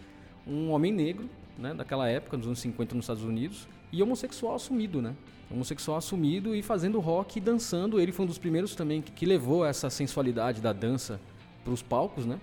um 0.45 0.71
homem 0.71 0.91
negro, 0.91 1.29
né, 1.57 1.73
daquela 1.73 2.07
época, 2.09 2.37
nos 2.37 2.45
anos 2.45 2.59
50 2.59 2.95
nos 2.95 3.05
Estados 3.05 3.23
Unidos, 3.23 3.67
e 3.93 4.01
homossexual 4.01 4.55
assumido, 4.55 5.01
né? 5.01 5.15
Homossexual 5.51 5.97
assumido 5.97 6.55
e 6.55 6.63
fazendo 6.63 6.99
rock 6.99 7.37
e 7.37 7.41
dançando. 7.41 8.01
Ele 8.01 8.11
foi 8.11 8.25
um 8.25 8.27
dos 8.27 8.39
primeiros 8.39 8.73
também 8.73 9.03
que, 9.03 9.11
que 9.11 9.23
levou 9.23 9.63
essa 9.63 9.87
sensualidade 9.87 10.59
da 10.59 10.73
dança 10.73 11.21
para 11.63 11.71
os 11.71 11.83
palcos, 11.83 12.25
né? 12.25 12.39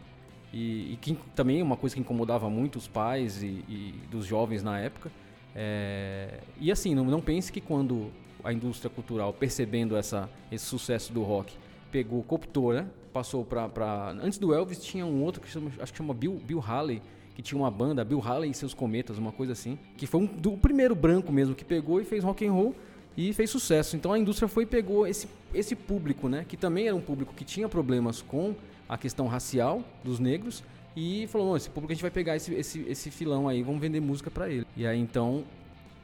E, 0.52 0.92
e, 0.92 0.99
que 1.00 1.19
também 1.35 1.61
é 1.61 1.62
uma 1.62 1.76
coisa 1.76 1.95
que 1.95 2.00
incomodava 2.00 2.49
muito 2.49 2.76
os 2.76 2.87
pais 2.87 3.42
e, 3.42 3.64
e 3.69 3.95
dos 4.11 4.25
jovens 4.25 4.62
na 4.62 4.78
época. 4.78 5.11
É, 5.54 6.38
e 6.61 6.71
assim, 6.71 6.95
não, 6.95 7.04
não 7.04 7.21
pense 7.21 7.50
que 7.50 7.61
quando 7.61 8.12
a 8.45 8.52
indústria 8.52 8.88
cultural, 8.88 9.33
percebendo 9.33 9.97
essa, 9.97 10.30
esse 10.50 10.64
sucesso 10.64 11.12
do 11.12 11.23
rock, 11.25 11.52
pegou, 11.90 12.23
cooptou, 12.23 12.73
né? 12.73 12.87
Passou 13.12 13.45
para. 13.45 14.14
Antes 14.23 14.38
do 14.38 14.54
Elvis 14.54 14.78
tinha 14.78 15.04
um 15.04 15.25
outro 15.25 15.40
que 15.40 15.49
chama, 15.49 15.73
acho 15.80 15.92
que 15.92 15.99
chama 15.99 16.14
Bill, 16.14 16.40
Bill 16.45 16.62
Haley, 16.64 17.02
que 17.40 17.42
tinha 17.42 17.59
uma 17.59 17.70
banda, 17.70 18.04
Bill 18.04 18.20
Haley 18.20 18.50
e 18.50 18.54
seus 18.54 18.75
Cometas, 18.75 19.16
uma 19.16 19.32
coisa 19.32 19.54
assim, 19.54 19.78
que 19.97 20.06
foi 20.06 20.20
um, 20.20 20.26
do 20.26 20.59
primeiro 20.59 20.94
branco 20.94 21.32
mesmo 21.32 21.54
que 21.54 21.64
pegou 21.64 21.99
e 21.99 22.04
fez 22.04 22.23
rock 22.23 22.47
and 22.47 22.52
roll 22.52 22.75
e 23.16 23.32
fez 23.32 23.49
sucesso. 23.49 23.97
Então 23.97 24.12
a 24.12 24.18
indústria 24.18 24.47
foi 24.47 24.64
e 24.64 24.66
pegou 24.66 25.06
esse, 25.06 25.26
esse 25.54 25.75
público, 25.75 26.28
né, 26.28 26.44
que 26.47 26.56
também 26.56 26.87
era 26.87 26.94
um 26.94 27.00
público 27.00 27.32
que 27.35 27.44
tinha 27.44 27.66
problemas 27.66 28.20
com 28.20 28.54
a 28.87 28.99
questão 28.99 29.26
racial 29.26 29.82
dos 30.04 30.18
negros 30.18 30.62
e 30.94 31.26
falou, 31.28 31.56
esse 31.56 31.70
público 31.70 31.92
a 31.92 31.94
gente 31.94 32.02
vai 32.02 32.11
pegar 32.11 32.37
esse, 32.37 32.52
esse, 32.52 32.80
esse 32.87 33.11
filão 33.11 33.49
aí, 33.49 33.62
vamos 33.62 33.80
vender 33.80 34.00
música 34.00 34.30
para 34.30 34.50
ele. 34.50 34.66
E 34.76 34.87
aí 34.87 34.99
então, 35.00 35.44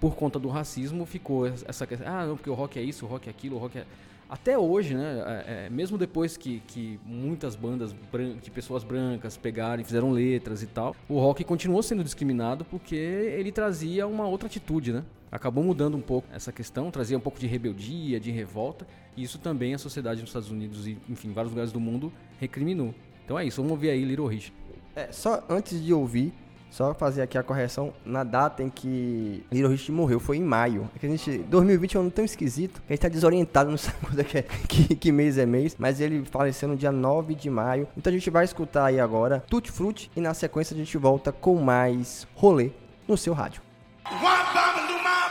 por 0.00 0.14
conta 0.14 0.38
do 0.38 0.48
racismo, 0.48 1.06
ficou 1.06 1.46
essa 1.46 1.86
questão, 1.86 2.06
ah, 2.06 2.26
não, 2.26 2.36
porque 2.36 2.50
o 2.50 2.54
rock 2.54 2.78
é 2.78 2.82
isso, 2.82 3.06
o 3.06 3.08
rock 3.08 3.28
é 3.28 3.30
aquilo, 3.30 3.56
o 3.56 3.58
rock 3.58 3.78
é 3.78 3.86
até 4.28 4.58
hoje, 4.58 4.94
né, 4.94 5.22
é, 5.24 5.66
é, 5.66 5.70
mesmo 5.70 5.96
depois 5.96 6.36
que, 6.36 6.60
que 6.66 6.98
muitas 7.06 7.54
bandas 7.54 7.94
de 8.42 8.50
pessoas 8.50 8.82
brancas 8.82 9.36
pegaram 9.36 9.80
e 9.80 9.84
fizeram 9.84 10.10
letras 10.10 10.62
e 10.62 10.66
tal, 10.66 10.96
o 11.08 11.20
rock 11.20 11.44
continuou 11.44 11.80
sendo 11.82 12.02
discriminado 12.02 12.64
porque 12.64 12.96
ele 12.96 13.52
trazia 13.52 14.06
uma 14.06 14.26
outra 14.26 14.48
atitude, 14.48 14.92
né? 14.92 15.04
Acabou 15.30 15.62
mudando 15.62 15.96
um 15.96 16.00
pouco 16.00 16.26
essa 16.32 16.50
questão, 16.50 16.90
trazia 16.90 17.16
um 17.16 17.20
pouco 17.20 17.38
de 17.38 17.46
rebeldia, 17.46 18.18
de 18.18 18.30
revolta, 18.30 18.86
e 19.16 19.22
isso 19.22 19.38
também 19.38 19.74
a 19.74 19.78
sociedade 19.78 20.20
nos 20.20 20.30
Estados 20.30 20.50
Unidos 20.50 20.86
e, 20.86 20.98
enfim, 21.08 21.32
vários 21.32 21.52
lugares 21.52 21.72
do 21.72 21.78
mundo 21.78 22.12
recriminou. 22.40 22.94
Então 23.24 23.38
é 23.38 23.44
isso, 23.44 23.56
vamos 23.60 23.72
ouvir 23.72 23.90
aí 23.90 24.04
Little 24.04 24.26
Rich. 24.26 24.52
É, 24.94 25.12
só 25.12 25.44
antes 25.48 25.84
de 25.84 25.92
ouvir, 25.92 26.32
só 26.70 26.94
fazer 26.94 27.22
aqui 27.22 27.38
a 27.38 27.42
correção 27.42 27.92
na 28.04 28.24
data 28.24 28.62
em 28.62 28.68
que 28.68 29.44
Richard 29.50 29.92
morreu, 29.92 30.20
foi 30.20 30.36
em 30.36 30.42
maio. 30.42 30.88
É 30.94 30.98
que 30.98 31.06
a 31.06 31.08
gente, 31.08 31.38
2020 31.38 31.96
é 31.96 31.98
um 31.98 32.02
ano 32.02 32.10
tão 32.10 32.24
esquisito 32.24 32.82
que 32.86 32.92
a 32.92 32.94
gente 32.94 33.02
tá 33.02 33.08
desorientado, 33.08 33.70
não 33.70 33.78
sabe 33.78 33.96
quando 34.00 34.20
é 34.20 34.24
que, 34.24 34.38
é, 34.38 34.42
que, 34.42 34.94
que, 34.96 35.12
mês 35.12 35.38
é 35.38 35.46
mês, 35.46 35.76
mas 35.78 36.00
ele 36.00 36.24
faleceu 36.24 36.68
no 36.68 36.76
dia 36.76 36.92
9 36.92 37.34
de 37.34 37.50
maio. 37.50 37.88
Então 37.96 38.10
a 38.10 38.14
gente 38.14 38.30
vai 38.30 38.44
escutar 38.44 38.86
aí 38.86 39.00
agora 39.00 39.44
Tutti 39.48 39.70
Frutti 39.70 40.10
e 40.14 40.20
na 40.20 40.34
sequência 40.34 40.74
a 40.74 40.78
gente 40.78 40.96
volta 40.98 41.32
com 41.32 41.56
mais 41.56 42.26
rolê 42.34 42.70
no 43.08 43.16
seu 43.16 43.32
rádio. 43.32 43.62
of 44.08 45.25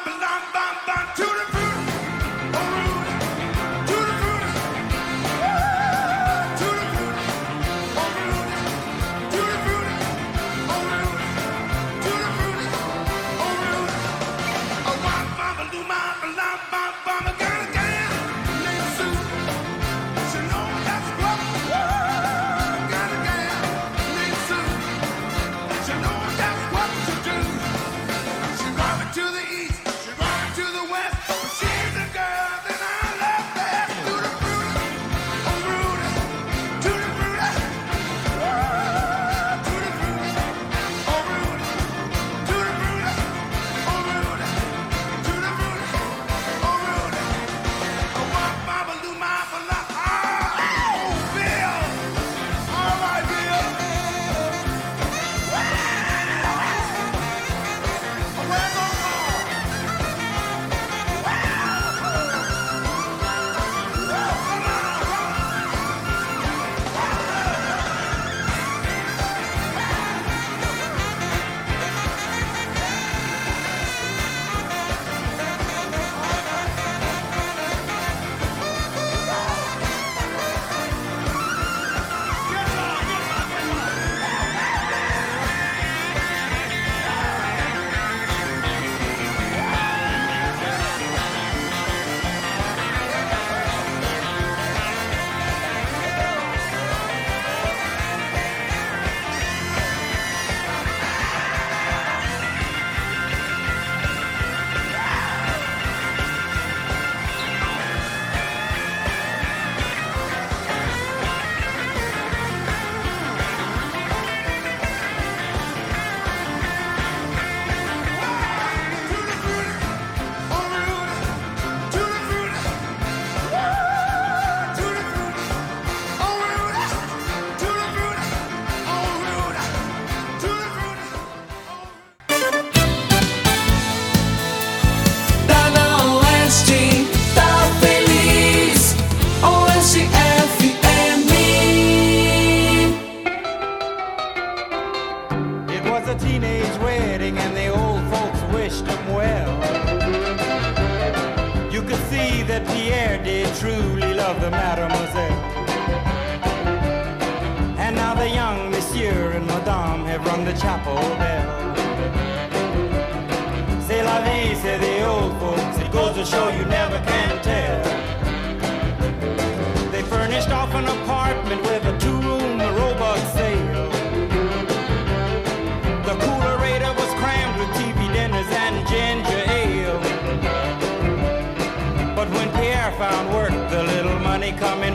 found 182.98 183.34
work, 183.34 183.52
the 183.70 183.84
little 183.84 184.18
money 184.20 184.54
coming 184.54 184.95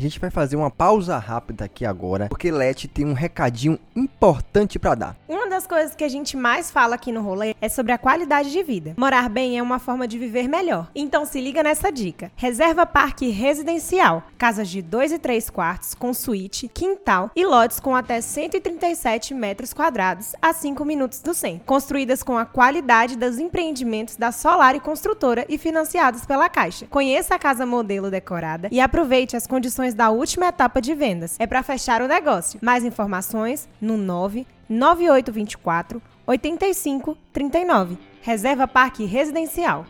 A 0.00 0.02
gente 0.02 0.18
vai 0.18 0.30
fazer 0.30 0.56
uma 0.56 0.70
pausa 0.70 1.18
rápida 1.18 1.66
aqui 1.66 1.84
agora, 1.84 2.26
porque 2.30 2.50
Leti 2.50 2.88
tem 2.88 3.04
um 3.04 3.12
recadinho 3.12 3.78
importante 3.94 4.78
pra 4.78 4.94
dar. 4.94 5.14
Uma 5.28 5.46
das 5.46 5.66
coisas 5.66 5.94
que 5.94 6.02
a 6.02 6.08
gente 6.08 6.38
mais 6.38 6.70
fala 6.70 6.94
aqui 6.94 7.12
no 7.12 7.20
rolê 7.20 7.54
é 7.60 7.68
sobre 7.68 7.92
a 7.92 7.98
qualidade 7.98 8.50
de 8.50 8.62
vida. 8.62 8.94
Morar 8.96 9.28
bem 9.28 9.58
é 9.58 9.62
uma 9.62 9.78
forma 9.78 10.08
de 10.08 10.18
viver 10.18 10.48
melhor. 10.48 10.88
Então 10.94 11.26
se 11.26 11.38
liga 11.38 11.62
nessa 11.62 11.92
dica. 11.92 12.32
Reserva 12.34 12.86
Parque 12.86 13.28
Residencial. 13.28 14.22
Casas 14.38 14.70
de 14.70 14.80
2 14.80 15.12
e 15.12 15.18
3 15.18 15.50
quartos, 15.50 15.94
com 15.94 16.14
suíte, 16.14 16.66
quintal 16.66 17.30
e 17.36 17.44
lotes 17.44 17.78
com 17.78 17.94
até 17.94 18.22
137 18.22 19.34
metros 19.34 19.74
quadrados 19.74 20.34
a 20.40 20.54
5 20.54 20.82
minutos 20.82 21.20
do 21.20 21.34
centro. 21.34 21.66
Construídas 21.66 22.22
com 22.22 22.38
a 22.38 22.46
qualidade 22.46 23.18
dos 23.18 23.38
empreendimentos 23.38 24.16
da 24.16 24.32
Solar 24.32 24.74
e 24.74 24.80
Construtora 24.80 25.44
e 25.46 25.58
financiados 25.58 26.24
pela 26.24 26.48
Caixa. 26.48 26.86
Conheça 26.86 27.34
a 27.34 27.38
casa 27.38 27.66
modelo 27.66 28.10
decorada 28.10 28.70
e 28.72 28.80
aproveite 28.80 29.36
as 29.36 29.46
condições 29.46 29.89
da 29.94 30.10
última 30.10 30.46
etapa 30.46 30.80
de 30.80 30.94
vendas. 30.94 31.36
É 31.38 31.46
para 31.46 31.62
fechar 31.62 32.02
o 32.02 32.08
negócio. 32.08 32.58
Mais 32.62 32.84
informações 32.84 33.68
no 33.80 33.96
9 33.96 34.46
9824 34.68 36.00
8539. 36.26 37.98
Reserva 38.22 38.68
Parque 38.68 39.04
Residencial. 39.04 39.86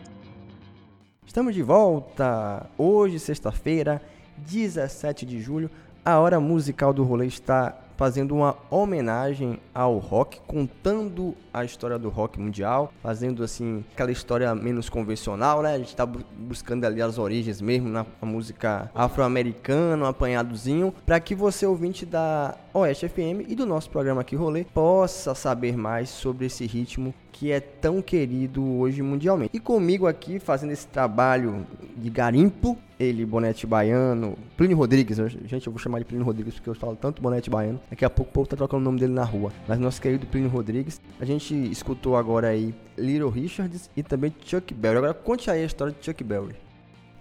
Estamos 1.25 1.53
de 1.53 1.61
volta. 1.61 2.69
Hoje, 2.77 3.19
sexta-feira, 3.19 4.01
17 4.37 5.25
de 5.25 5.39
julho, 5.39 5.69
a 6.03 6.19
hora 6.19 6.39
musical 6.39 6.93
do 6.93 7.03
rolê 7.03 7.27
está 7.27 7.77
fazendo 8.01 8.33
uma 8.33 8.57
homenagem 8.71 9.59
ao 9.75 9.99
rock, 9.99 10.39
contando 10.47 11.35
a 11.53 11.63
história 11.63 11.99
do 11.99 12.09
rock 12.09 12.39
mundial, 12.39 12.91
fazendo 12.99 13.43
assim 13.43 13.85
aquela 13.93 14.11
história 14.11 14.55
menos 14.55 14.89
convencional, 14.89 15.61
né? 15.61 15.75
A 15.75 15.77
gente 15.77 15.89
está 15.89 16.03
buscando 16.03 16.83
ali 16.83 16.99
as 16.99 17.19
origens 17.19 17.61
mesmo 17.61 17.89
na 17.89 18.03
música 18.19 18.89
afro-americana, 18.95 20.03
um 20.03 20.07
apanhadozinho, 20.07 20.91
para 21.05 21.19
que 21.19 21.35
você 21.35 21.63
ouvinte 21.63 22.03
da 22.03 22.55
Oeste 22.73 23.07
FM 23.07 23.45
e 23.47 23.53
do 23.53 23.67
nosso 23.67 23.91
programa 23.91 24.21
aqui 24.21 24.35
Rolê 24.35 24.63
possa 24.63 25.35
saber 25.35 25.77
mais 25.77 26.09
sobre 26.09 26.47
esse 26.47 26.65
ritmo 26.65 27.13
que 27.31 27.51
é 27.51 27.59
tão 27.59 28.01
querido 28.01 28.63
hoje 28.63 29.01
mundialmente. 29.01 29.49
E 29.51 29.59
comigo 29.59 30.05
aqui 30.05 30.37
fazendo 30.37 30.71
esse 30.71 30.87
trabalho 30.87 31.65
de 31.97 32.09
garimpo, 32.09 32.77
ele, 32.99 33.25
Bonete 33.25 33.65
Baiano, 33.65 34.37
Plínio 34.55 34.77
Rodrigues, 34.77 35.17
gente, 35.45 35.65
eu 35.65 35.73
vou 35.73 35.79
chamar 35.79 35.97
de 35.97 36.05
Plínio 36.05 36.23
Rodrigues 36.23 36.53
porque 36.53 36.69
eu 36.69 36.75
falo 36.75 36.95
tanto 36.95 37.19
Bonete 37.19 37.49
Baiano, 37.49 37.79
daqui 37.91 38.03
a 38.03 38.09
pouco 38.09 38.31
o 38.31 38.33
povo 38.33 38.47
tá 38.47 38.57
trocando 38.57 38.81
o 38.81 38.85
nome 38.85 38.99
dele 38.99 39.13
na 39.13 39.23
rua. 39.23 39.51
Mas 39.67 39.77
nosso 39.77 40.01
querido 40.01 40.25
Plínio 40.25 40.49
Rodrigues, 40.49 40.99
a 41.19 41.25
gente 41.25 41.53
escutou 41.69 42.15
agora 42.15 42.47
aí 42.47 42.73
Little 42.97 43.29
Richards 43.29 43.89
e 43.95 44.01
também 44.01 44.33
Chuck 44.43 44.73
Berry. 44.73 44.97
Agora 44.97 45.13
conte 45.13 45.51
aí 45.51 45.61
a 45.61 45.65
história 45.65 45.93
de 45.93 46.03
Chuck 46.03 46.23
Berry. 46.23 46.55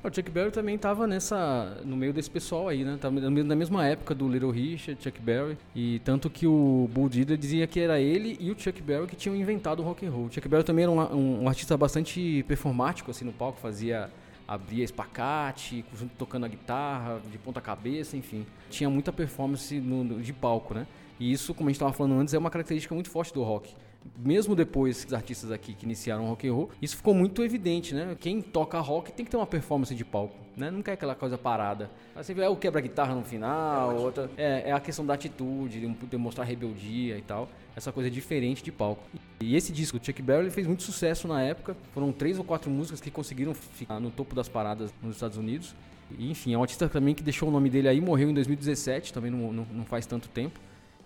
O 0.02 0.08
Chuck 0.08 0.30
Berry 0.30 0.50
também 0.50 0.78
tava 0.78 1.06
nessa. 1.06 1.76
no 1.84 1.94
meio 1.94 2.10
desse 2.10 2.30
pessoal 2.30 2.68
aí, 2.68 2.84
né? 2.84 2.96
Tava 2.98 3.20
na 3.20 3.54
mesma 3.54 3.84
época 3.86 4.14
do 4.14 4.26
Little 4.26 4.50
Richard, 4.50 4.98
Chuck 5.02 5.20
Berry. 5.20 5.58
E 5.76 5.98
tanto 6.02 6.30
que 6.30 6.46
o 6.46 6.88
Bull 6.90 7.06
Diddley 7.10 7.36
dizia 7.36 7.66
que 7.66 7.78
era 7.78 8.00
ele 8.00 8.34
e 8.40 8.50
o 8.50 8.58
Chuck 8.58 8.80
Berry 8.80 9.06
que 9.06 9.14
tinham 9.14 9.36
inventado 9.36 9.80
o 9.80 9.82
rock 9.82 10.06
and 10.06 10.10
roll. 10.10 10.24
O 10.24 10.32
Chuck 10.32 10.48
Berry 10.48 10.64
também 10.64 10.84
era 10.84 10.90
um, 10.90 10.98
um- 11.14 11.42
um 11.42 11.48
artista 11.48 11.76
bastante 11.76 12.42
performático 12.48 13.10
assim 13.10 13.26
no 13.26 13.32
palco, 13.32 13.58
fazia. 13.60 14.08
Abria 14.50 14.82
espacate, 14.82 15.84
junto 15.94 16.12
tocando 16.16 16.44
a 16.44 16.48
guitarra, 16.48 17.20
de 17.30 17.38
ponta 17.38 17.60
cabeça, 17.60 18.16
enfim. 18.16 18.44
Tinha 18.68 18.90
muita 18.90 19.12
performance 19.12 19.78
no- 19.80 20.02
no- 20.02 20.20
de 20.20 20.32
palco, 20.32 20.74
né? 20.74 20.88
E 21.20 21.30
isso, 21.30 21.54
como 21.54 21.68
a 21.68 21.70
gente 21.70 21.76
estava 21.76 21.92
falando 21.92 22.14
antes, 22.20 22.34
é 22.34 22.38
uma 22.38 22.50
característica 22.50 22.92
muito 22.92 23.10
forte 23.10 23.32
do 23.32 23.44
rock. 23.44 23.76
Mesmo 24.16 24.54
depois 24.54 25.04
dos 25.04 25.14
artistas 25.14 25.50
aqui 25.50 25.72
que 25.72 25.84
iniciaram 25.84 26.24
o 26.24 26.28
rock 26.28 26.46
and 26.46 26.52
roll, 26.52 26.70
isso 26.80 26.96
ficou 26.96 27.14
muito 27.14 27.42
evidente, 27.42 27.94
né? 27.94 28.16
Quem 28.18 28.40
toca 28.42 28.78
rock 28.78 29.12
tem 29.12 29.24
que 29.24 29.30
ter 29.30 29.36
uma 29.36 29.46
performance 29.46 29.94
de 29.94 30.04
palco, 30.04 30.36
né? 30.56 30.70
Não 30.70 30.82
quer 30.82 30.92
aquela 30.92 31.14
coisa 31.14 31.38
parada. 31.38 31.90
Aí 32.14 32.22
você 32.22 32.34
vê 32.34 32.42
é 32.42 32.48
o 32.48 32.56
quebra-guitarra 32.56 33.14
no 33.14 33.22
final, 33.22 33.96
outra 33.96 34.30
é, 34.36 34.70
é 34.70 34.72
a 34.72 34.80
questão 34.80 35.04
da 35.06 35.14
atitude, 35.14 35.80
de 35.80 35.86
demonstrar 36.06 36.46
rebeldia 36.46 37.16
e 37.16 37.22
tal. 37.22 37.48
Essa 37.74 37.92
coisa 37.92 38.10
diferente 38.10 38.62
de 38.62 38.70
palco. 38.70 39.02
E 39.40 39.56
esse 39.56 39.72
disco 39.72 39.98
do 39.98 40.04
Chuck 40.04 40.20
Berry 40.20 40.50
fez 40.50 40.66
muito 40.66 40.82
sucesso 40.82 41.26
na 41.26 41.42
época. 41.42 41.76
Foram 41.94 42.12
três 42.12 42.38
ou 42.38 42.44
quatro 42.44 42.70
músicas 42.70 43.00
que 43.00 43.10
conseguiram 43.10 43.54
ficar 43.54 44.00
no 44.00 44.10
topo 44.10 44.34
das 44.34 44.48
paradas 44.48 44.92
nos 45.02 45.16
Estados 45.16 45.38
Unidos. 45.38 45.74
E, 46.18 46.30
enfim, 46.30 46.52
é 46.52 46.58
um 46.58 46.62
artista 46.62 46.88
também 46.88 47.14
que 47.14 47.22
deixou 47.22 47.48
o 47.48 47.52
nome 47.52 47.70
dele 47.70 47.88
aí, 47.88 48.00
morreu 48.00 48.28
em 48.28 48.34
2017, 48.34 49.12
também 49.12 49.30
não, 49.30 49.52
não, 49.52 49.66
não 49.72 49.84
faz 49.84 50.06
tanto 50.06 50.28
tempo. 50.28 50.60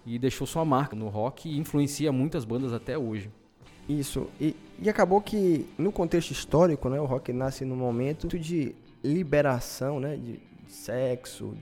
E 0.06 0.18
deixou 0.18 0.46
sua 0.46 0.64
marca 0.64 0.94
no 0.94 1.08
rock 1.08 1.48
e 1.48 1.58
influencia 1.58 2.12
muitas 2.12 2.44
bandas 2.44 2.72
até 2.72 2.98
hoje. 2.98 3.30
Isso, 3.88 4.28
e, 4.40 4.56
e 4.80 4.88
acabou 4.88 5.20
que 5.20 5.66
no 5.76 5.92
contexto 5.92 6.30
histórico, 6.30 6.88
né, 6.88 6.98
o 7.00 7.04
rock 7.04 7.32
nasce 7.32 7.64
num 7.64 7.76
momento 7.76 8.38
de 8.38 8.74
liberação, 9.02 10.00
né, 10.00 10.16
de, 10.16 10.40
sexo, 10.68 11.54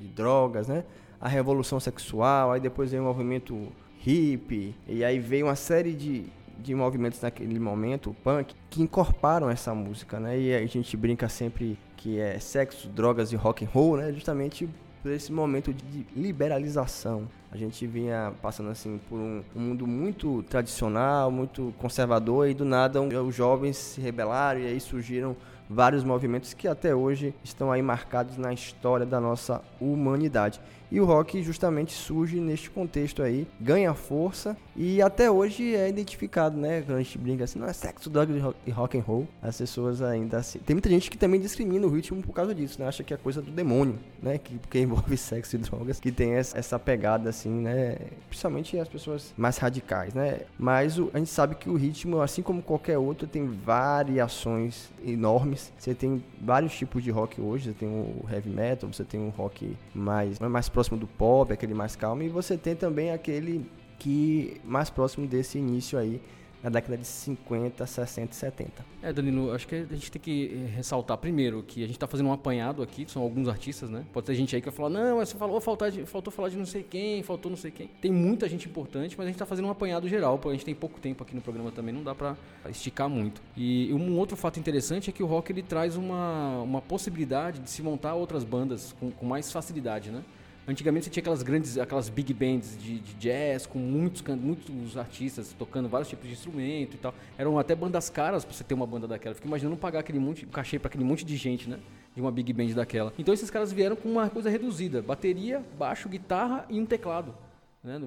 de 0.00 0.08
drogas, 0.08 0.66
né, 0.66 0.84
a 1.20 1.28
revolução 1.28 1.78
sexual, 1.78 2.52
aí 2.52 2.60
depois 2.60 2.90
veio 2.90 3.02
o 3.02 3.06
movimento 3.06 3.68
hippie, 4.00 4.74
e 4.86 5.04
aí 5.04 5.18
veio 5.18 5.46
uma 5.46 5.56
série 5.56 5.92
de, 5.92 6.24
de 6.58 6.74
movimentos 6.74 7.20
naquele 7.20 7.58
momento, 7.58 8.16
punk, 8.24 8.54
que 8.70 8.80
incorporaram 8.80 9.50
essa 9.50 9.74
música, 9.74 10.18
né, 10.18 10.38
e 10.38 10.54
a 10.54 10.66
gente 10.66 10.96
brinca 10.96 11.28
sempre 11.28 11.78
que 11.96 12.18
é 12.18 12.38
sexo, 12.38 12.88
drogas 12.88 13.30
e 13.32 13.36
rock 13.36 13.64
and 13.64 13.68
roll, 13.68 13.98
né, 13.98 14.12
justamente 14.12 14.68
por 15.08 15.14
esse 15.14 15.32
momento 15.32 15.72
de 15.72 16.06
liberalização. 16.14 17.26
A 17.50 17.56
gente 17.56 17.86
vinha 17.86 18.30
passando 18.42 18.68
assim 18.68 19.00
por 19.08 19.18
um, 19.18 19.42
um 19.56 19.60
mundo 19.60 19.86
muito 19.86 20.42
tradicional, 20.42 21.30
muito 21.30 21.72
conservador 21.78 22.46
e 22.46 22.52
do 22.52 22.62
nada 22.62 23.00
os 23.00 23.34
jovens 23.34 23.78
se 23.78 24.02
rebelaram 24.02 24.60
e 24.60 24.66
aí 24.66 24.78
surgiram 24.78 25.34
vários 25.66 26.04
movimentos 26.04 26.52
que 26.52 26.68
até 26.68 26.94
hoje 26.94 27.34
estão 27.42 27.72
aí 27.72 27.80
marcados 27.80 28.36
na 28.36 28.52
história 28.52 29.06
da 29.06 29.18
nossa 29.18 29.62
humanidade. 29.80 30.60
E 30.90 31.00
o 31.00 31.04
rock 31.04 31.42
justamente 31.42 31.92
surge 31.92 32.40
neste 32.40 32.70
contexto 32.70 33.22
aí, 33.22 33.46
ganha 33.60 33.92
força 33.94 34.56
e 34.76 35.02
até 35.02 35.30
hoje 35.30 35.74
é 35.74 35.88
identificado, 35.88 36.56
né? 36.56 36.82
Quando 36.82 36.98
a 36.98 37.02
gente 37.02 37.18
brinca 37.18 37.44
assim, 37.44 37.58
não 37.58 37.66
é 37.66 37.72
sexo, 37.72 38.08
drug 38.08 38.32
e 38.64 38.70
rock 38.70 38.96
and 38.96 39.02
roll. 39.02 39.26
As 39.42 39.58
pessoas 39.58 40.00
ainda 40.00 40.38
assim. 40.38 40.60
Tem 40.60 40.74
muita 40.74 40.88
gente 40.88 41.10
que 41.10 41.18
também 41.18 41.40
discrimina 41.40 41.86
o 41.86 41.90
ritmo 41.90 42.22
por 42.22 42.32
causa 42.32 42.54
disso, 42.54 42.80
né? 42.80 42.86
Acha 42.86 43.02
que 43.02 43.12
é 43.12 43.16
coisa 43.16 43.42
do 43.42 43.50
demônio, 43.50 43.98
né? 44.22 44.38
Que, 44.38 44.56
porque 44.56 44.78
envolve 44.78 45.16
sexo 45.18 45.56
e 45.56 45.58
drogas, 45.58 45.98
que 45.98 46.12
tem 46.12 46.34
essa 46.34 46.78
pegada 46.78 47.28
assim, 47.28 47.50
né? 47.50 47.96
Principalmente 48.28 48.78
as 48.78 48.88
pessoas 48.88 49.34
mais 49.36 49.58
radicais, 49.58 50.14
né? 50.14 50.42
Mas 50.58 50.98
o, 50.98 51.10
a 51.12 51.18
gente 51.18 51.30
sabe 51.30 51.56
que 51.56 51.68
o 51.68 51.74
ritmo, 51.74 52.20
assim 52.20 52.40
como 52.40 52.62
qualquer 52.62 52.98
outro, 52.98 53.26
tem 53.26 53.46
variações 53.46 54.88
enormes. 55.04 55.72
Você 55.76 55.92
tem 55.92 56.22
vários 56.40 56.72
tipos 56.76 57.02
de 57.02 57.10
rock 57.10 57.40
hoje. 57.40 57.64
Você 57.64 57.72
tem 57.72 57.88
o 57.88 58.24
heavy 58.32 58.50
metal, 58.50 58.92
você 58.92 59.02
tem 59.02 59.18
um 59.18 59.30
rock 59.30 59.76
mais, 59.92 60.38
mais 60.38 60.68
próximo 60.78 60.96
do 60.96 61.08
pop, 61.08 61.52
aquele 61.52 61.74
mais 61.74 61.96
calmo, 61.96 62.22
e 62.22 62.28
você 62.28 62.56
tem 62.56 62.76
também 62.76 63.10
aquele 63.10 63.68
que 63.98 64.60
mais 64.64 64.88
próximo 64.88 65.26
desse 65.26 65.58
início 65.58 65.98
aí 65.98 66.22
na 66.62 66.70
década 66.70 66.96
de 66.96 67.04
50, 67.04 67.84
60 67.84 68.32
e 68.32 68.36
70. 68.36 68.86
É, 69.02 69.12
Danilo, 69.12 69.52
acho 69.52 69.66
que 69.66 69.74
a 69.74 69.94
gente 69.94 70.10
tem 70.10 70.22
que 70.22 70.52
eh, 70.52 70.76
ressaltar 70.76 71.18
primeiro 71.18 71.64
que 71.64 71.82
a 71.82 71.86
gente 71.86 71.96
está 71.96 72.06
fazendo 72.06 72.28
um 72.28 72.32
apanhado 72.32 72.80
aqui, 72.80 73.04
são 73.08 73.22
alguns 73.22 73.48
artistas, 73.48 73.90
né? 73.90 74.04
Pode 74.12 74.26
ter 74.26 74.34
gente 74.36 74.54
aí 74.54 74.62
que 74.62 74.68
vai 74.70 74.76
falar, 74.76 74.90
não, 74.90 75.16
você 75.16 75.36
falou, 75.36 75.60
faltou, 75.60 75.90
faltou 76.06 76.32
falar 76.32 76.48
de 76.48 76.56
não 76.56 76.66
sei 76.66 76.84
quem, 76.84 77.24
faltou 77.24 77.50
não 77.50 77.56
sei 77.56 77.72
quem. 77.72 77.88
Tem 78.00 78.12
muita 78.12 78.48
gente 78.48 78.68
importante, 78.68 79.16
mas 79.18 79.24
a 79.24 79.28
gente 79.28 79.34
está 79.34 79.46
fazendo 79.46 79.66
um 79.66 79.70
apanhado 79.70 80.08
geral, 80.08 80.38
porque 80.38 80.50
a 80.50 80.52
gente 80.52 80.64
tem 80.64 80.76
pouco 80.76 81.00
tempo 81.00 81.24
aqui 81.24 81.34
no 81.34 81.40
programa 81.40 81.72
também, 81.72 81.92
não 81.92 82.04
dá 82.04 82.14
para 82.14 82.36
esticar 82.70 83.08
muito. 83.08 83.42
E 83.56 83.92
um 83.92 84.16
outro 84.16 84.36
fato 84.36 84.60
interessante 84.60 85.10
é 85.10 85.12
que 85.12 85.24
o 85.24 85.26
rock 85.26 85.50
ele 85.50 85.62
traz 85.62 85.96
uma, 85.96 86.60
uma 86.60 86.80
possibilidade 86.80 87.58
de 87.58 87.68
se 87.68 87.82
montar 87.82 88.14
outras 88.14 88.44
bandas 88.44 88.94
com, 89.00 89.10
com 89.10 89.26
mais 89.26 89.50
facilidade, 89.50 90.10
né? 90.12 90.22
Antigamente 90.68 91.06
você 91.06 91.10
tinha 91.10 91.22
aquelas 91.22 91.42
grandes, 91.42 91.78
aquelas 91.78 92.10
big 92.10 92.34
bands 92.34 92.76
de, 92.78 92.98
de 92.98 93.14
jazz 93.14 93.64
com 93.64 93.78
muitos, 93.78 94.22
muitos 94.36 94.98
artistas 94.98 95.54
tocando 95.58 95.88
vários 95.88 96.10
tipos 96.10 96.26
de 96.26 96.34
instrumento 96.34 96.94
e 96.94 96.98
tal. 96.98 97.14
Eram 97.38 97.58
até 97.58 97.74
bandas 97.74 98.10
caras 98.10 98.44
pra 98.44 98.54
você 98.54 98.62
ter 98.62 98.74
uma 98.74 98.86
banda 98.86 99.08
daquela. 99.08 99.34
Fica 99.34 99.48
imaginando 99.48 99.78
pagar 99.78 100.00
aquele 100.00 100.18
monte, 100.18 100.44
cachê 100.44 100.78
para 100.78 100.88
aquele 100.88 101.04
monte 101.04 101.24
de 101.24 101.38
gente, 101.38 101.70
né? 101.70 101.78
De 102.14 102.20
uma 102.20 102.30
big 102.30 102.52
band 102.52 102.74
daquela. 102.74 103.14
Então 103.18 103.32
esses 103.32 103.50
caras 103.50 103.72
vieram 103.72 103.96
com 103.96 104.10
uma 104.10 104.28
coisa 104.28 104.50
reduzida: 104.50 105.00
bateria, 105.00 105.64
baixo, 105.78 106.06
guitarra 106.06 106.66
e 106.68 106.78
um 106.78 106.84
teclado. 106.84 107.34
Né? 107.82 107.98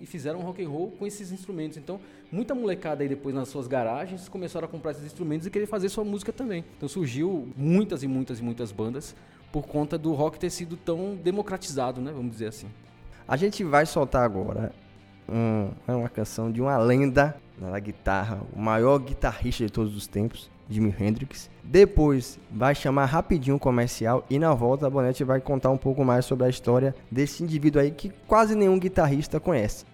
E 0.00 0.06
fizeram 0.06 0.40
rock 0.40 0.64
and 0.64 0.70
roll 0.70 0.92
com 0.92 1.06
esses 1.06 1.30
instrumentos. 1.30 1.76
Então, 1.76 2.00
muita 2.32 2.54
molecada 2.54 3.02
aí 3.02 3.08
depois 3.08 3.34
nas 3.34 3.48
suas 3.48 3.66
garagens 3.66 4.26
começaram 4.26 4.66
a 4.66 4.68
comprar 4.70 4.92
esses 4.92 5.04
instrumentos 5.04 5.46
e 5.46 5.50
querer 5.50 5.66
fazer 5.66 5.90
sua 5.90 6.04
música 6.04 6.32
também. 6.32 6.64
Então 6.78 6.88
surgiu 6.88 7.46
muitas 7.54 8.02
e 8.02 8.08
muitas 8.08 8.38
e 8.38 8.42
muitas 8.42 8.72
bandas 8.72 9.14
por 9.52 9.66
conta 9.66 9.98
do 9.98 10.12
rock 10.12 10.38
ter 10.38 10.50
sido 10.50 10.76
tão 10.76 11.16
democratizado, 11.16 12.00
né? 12.00 12.12
Vamos 12.12 12.32
dizer 12.32 12.48
assim. 12.48 12.68
A 13.26 13.36
gente 13.36 13.62
vai 13.64 13.86
soltar 13.86 14.24
agora 14.24 14.72
um, 15.28 15.70
é 15.86 15.92
uma 15.92 16.08
canção 16.08 16.50
de 16.50 16.60
uma 16.60 16.76
lenda 16.78 17.36
na 17.58 17.78
guitarra, 17.78 18.40
o 18.52 18.58
maior 18.58 18.98
guitarrista 18.98 19.64
de 19.64 19.72
todos 19.72 19.96
os 19.96 20.06
tempos, 20.06 20.50
Jimi 20.68 20.94
Hendrix. 20.98 21.50
Depois 21.62 22.38
vai 22.50 22.74
chamar 22.74 23.04
rapidinho 23.04 23.56
o 23.56 23.60
comercial 23.60 24.24
e 24.30 24.38
na 24.38 24.54
volta 24.54 24.86
a 24.86 24.90
Bonete 24.90 25.22
vai 25.24 25.40
contar 25.40 25.70
um 25.70 25.76
pouco 25.76 26.04
mais 26.04 26.24
sobre 26.24 26.46
a 26.46 26.48
história 26.48 26.94
desse 27.10 27.42
indivíduo 27.42 27.82
aí 27.82 27.90
que 27.90 28.10
quase 28.26 28.54
nenhum 28.54 28.78
guitarrista 28.78 29.38
conhece. 29.38 29.84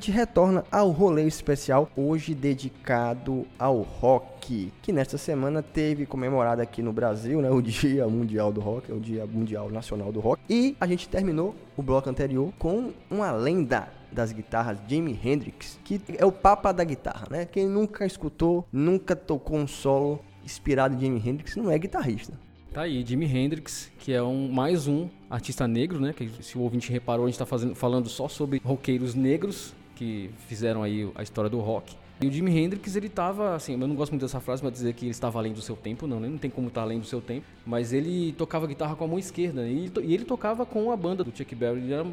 Gente 0.00 0.10
retorna 0.10 0.64
ao 0.72 0.90
rolê 0.90 1.26
especial, 1.26 1.90
hoje 1.94 2.34
dedicado 2.34 3.46
ao 3.58 3.82
rock, 3.82 4.72
que 4.80 4.92
nesta 4.94 5.18
semana 5.18 5.62
teve 5.62 6.06
comemorado 6.06 6.62
aqui 6.62 6.82
no 6.82 6.90
Brasil, 6.90 7.42
né, 7.42 7.50
o 7.52 7.60
Dia 7.60 8.08
Mundial 8.08 8.50
do 8.50 8.62
Rock, 8.62 8.90
o 8.90 8.98
Dia 8.98 9.26
Mundial 9.26 9.70
Nacional 9.70 10.10
do 10.10 10.18
Rock. 10.18 10.40
E 10.48 10.74
a 10.80 10.86
gente 10.86 11.06
terminou 11.06 11.54
o 11.76 11.82
bloco 11.82 12.08
anterior 12.08 12.50
com 12.58 12.92
uma 13.10 13.30
lenda 13.30 13.88
das 14.10 14.32
guitarras, 14.32 14.78
Jimi 14.88 15.20
Hendrix, 15.22 15.78
que 15.84 16.00
é 16.16 16.24
o 16.24 16.32
papa 16.32 16.72
da 16.72 16.82
guitarra, 16.82 17.28
né? 17.30 17.44
Quem 17.44 17.68
nunca 17.68 18.06
escutou, 18.06 18.66
nunca 18.72 19.14
tocou 19.14 19.58
um 19.58 19.66
solo 19.66 20.18
inspirado 20.42 20.94
em 20.94 20.98
Jimi 20.98 21.22
Hendrix 21.24 21.56
não 21.56 21.70
é 21.70 21.78
guitarrista. 21.78 22.32
Tá 22.72 22.82
aí, 22.82 23.04
Jimi 23.04 23.26
Hendrix, 23.26 23.90
que 23.98 24.12
é 24.12 24.22
um, 24.22 24.48
mais 24.48 24.86
um 24.86 25.08
artista 25.28 25.68
negro, 25.68 26.00
né? 26.00 26.14
Que 26.14 26.30
se 26.42 26.56
o 26.56 26.62
ouvinte 26.62 26.90
reparou, 26.90 27.26
a 27.26 27.28
gente 27.28 27.38
tá 27.38 27.44
fazendo, 27.44 27.74
falando 27.74 28.08
só 28.08 28.28
sobre 28.28 28.62
roqueiros 28.64 29.14
negros 29.14 29.74
que 30.00 30.30
fizeram 30.48 30.82
aí 30.82 31.06
a 31.14 31.22
história 31.22 31.50
do 31.50 31.60
rock. 31.60 31.94
E 32.22 32.26
o 32.26 32.32
Jimi 32.32 32.58
Hendrix, 32.58 32.96
ele 32.96 33.10
tava, 33.10 33.54
assim, 33.54 33.72
eu 33.72 33.78
não 33.86 33.94
gosto 33.94 34.12
muito 34.12 34.22
dessa 34.22 34.40
frase 34.40 34.62
pra 34.62 34.70
dizer 34.70 34.94
que 34.94 35.04
ele 35.04 35.10
estava 35.10 35.38
além 35.38 35.52
do 35.52 35.60
seu 35.60 35.76
tempo, 35.76 36.06
não, 36.06 36.18
né? 36.18 36.26
Não 36.26 36.38
tem 36.38 36.50
como 36.50 36.68
estar 36.68 36.82
além 36.82 36.98
do 36.98 37.04
seu 37.04 37.20
tempo. 37.20 37.46
Mas 37.66 37.92
ele 37.92 38.32
tocava 38.32 38.66
guitarra 38.66 38.96
com 38.96 39.04
a 39.04 39.08
mão 39.08 39.18
esquerda. 39.18 39.66
E 39.68 39.84
ele, 39.84 39.92
e 40.02 40.14
ele 40.14 40.24
tocava 40.24 40.64
com 40.64 40.90
a 40.90 40.96
banda 40.96 41.22
do 41.22 41.36
Chuck 41.36 41.54
Berry. 41.54 41.80
Ele 41.80 41.92
era 41.92 42.06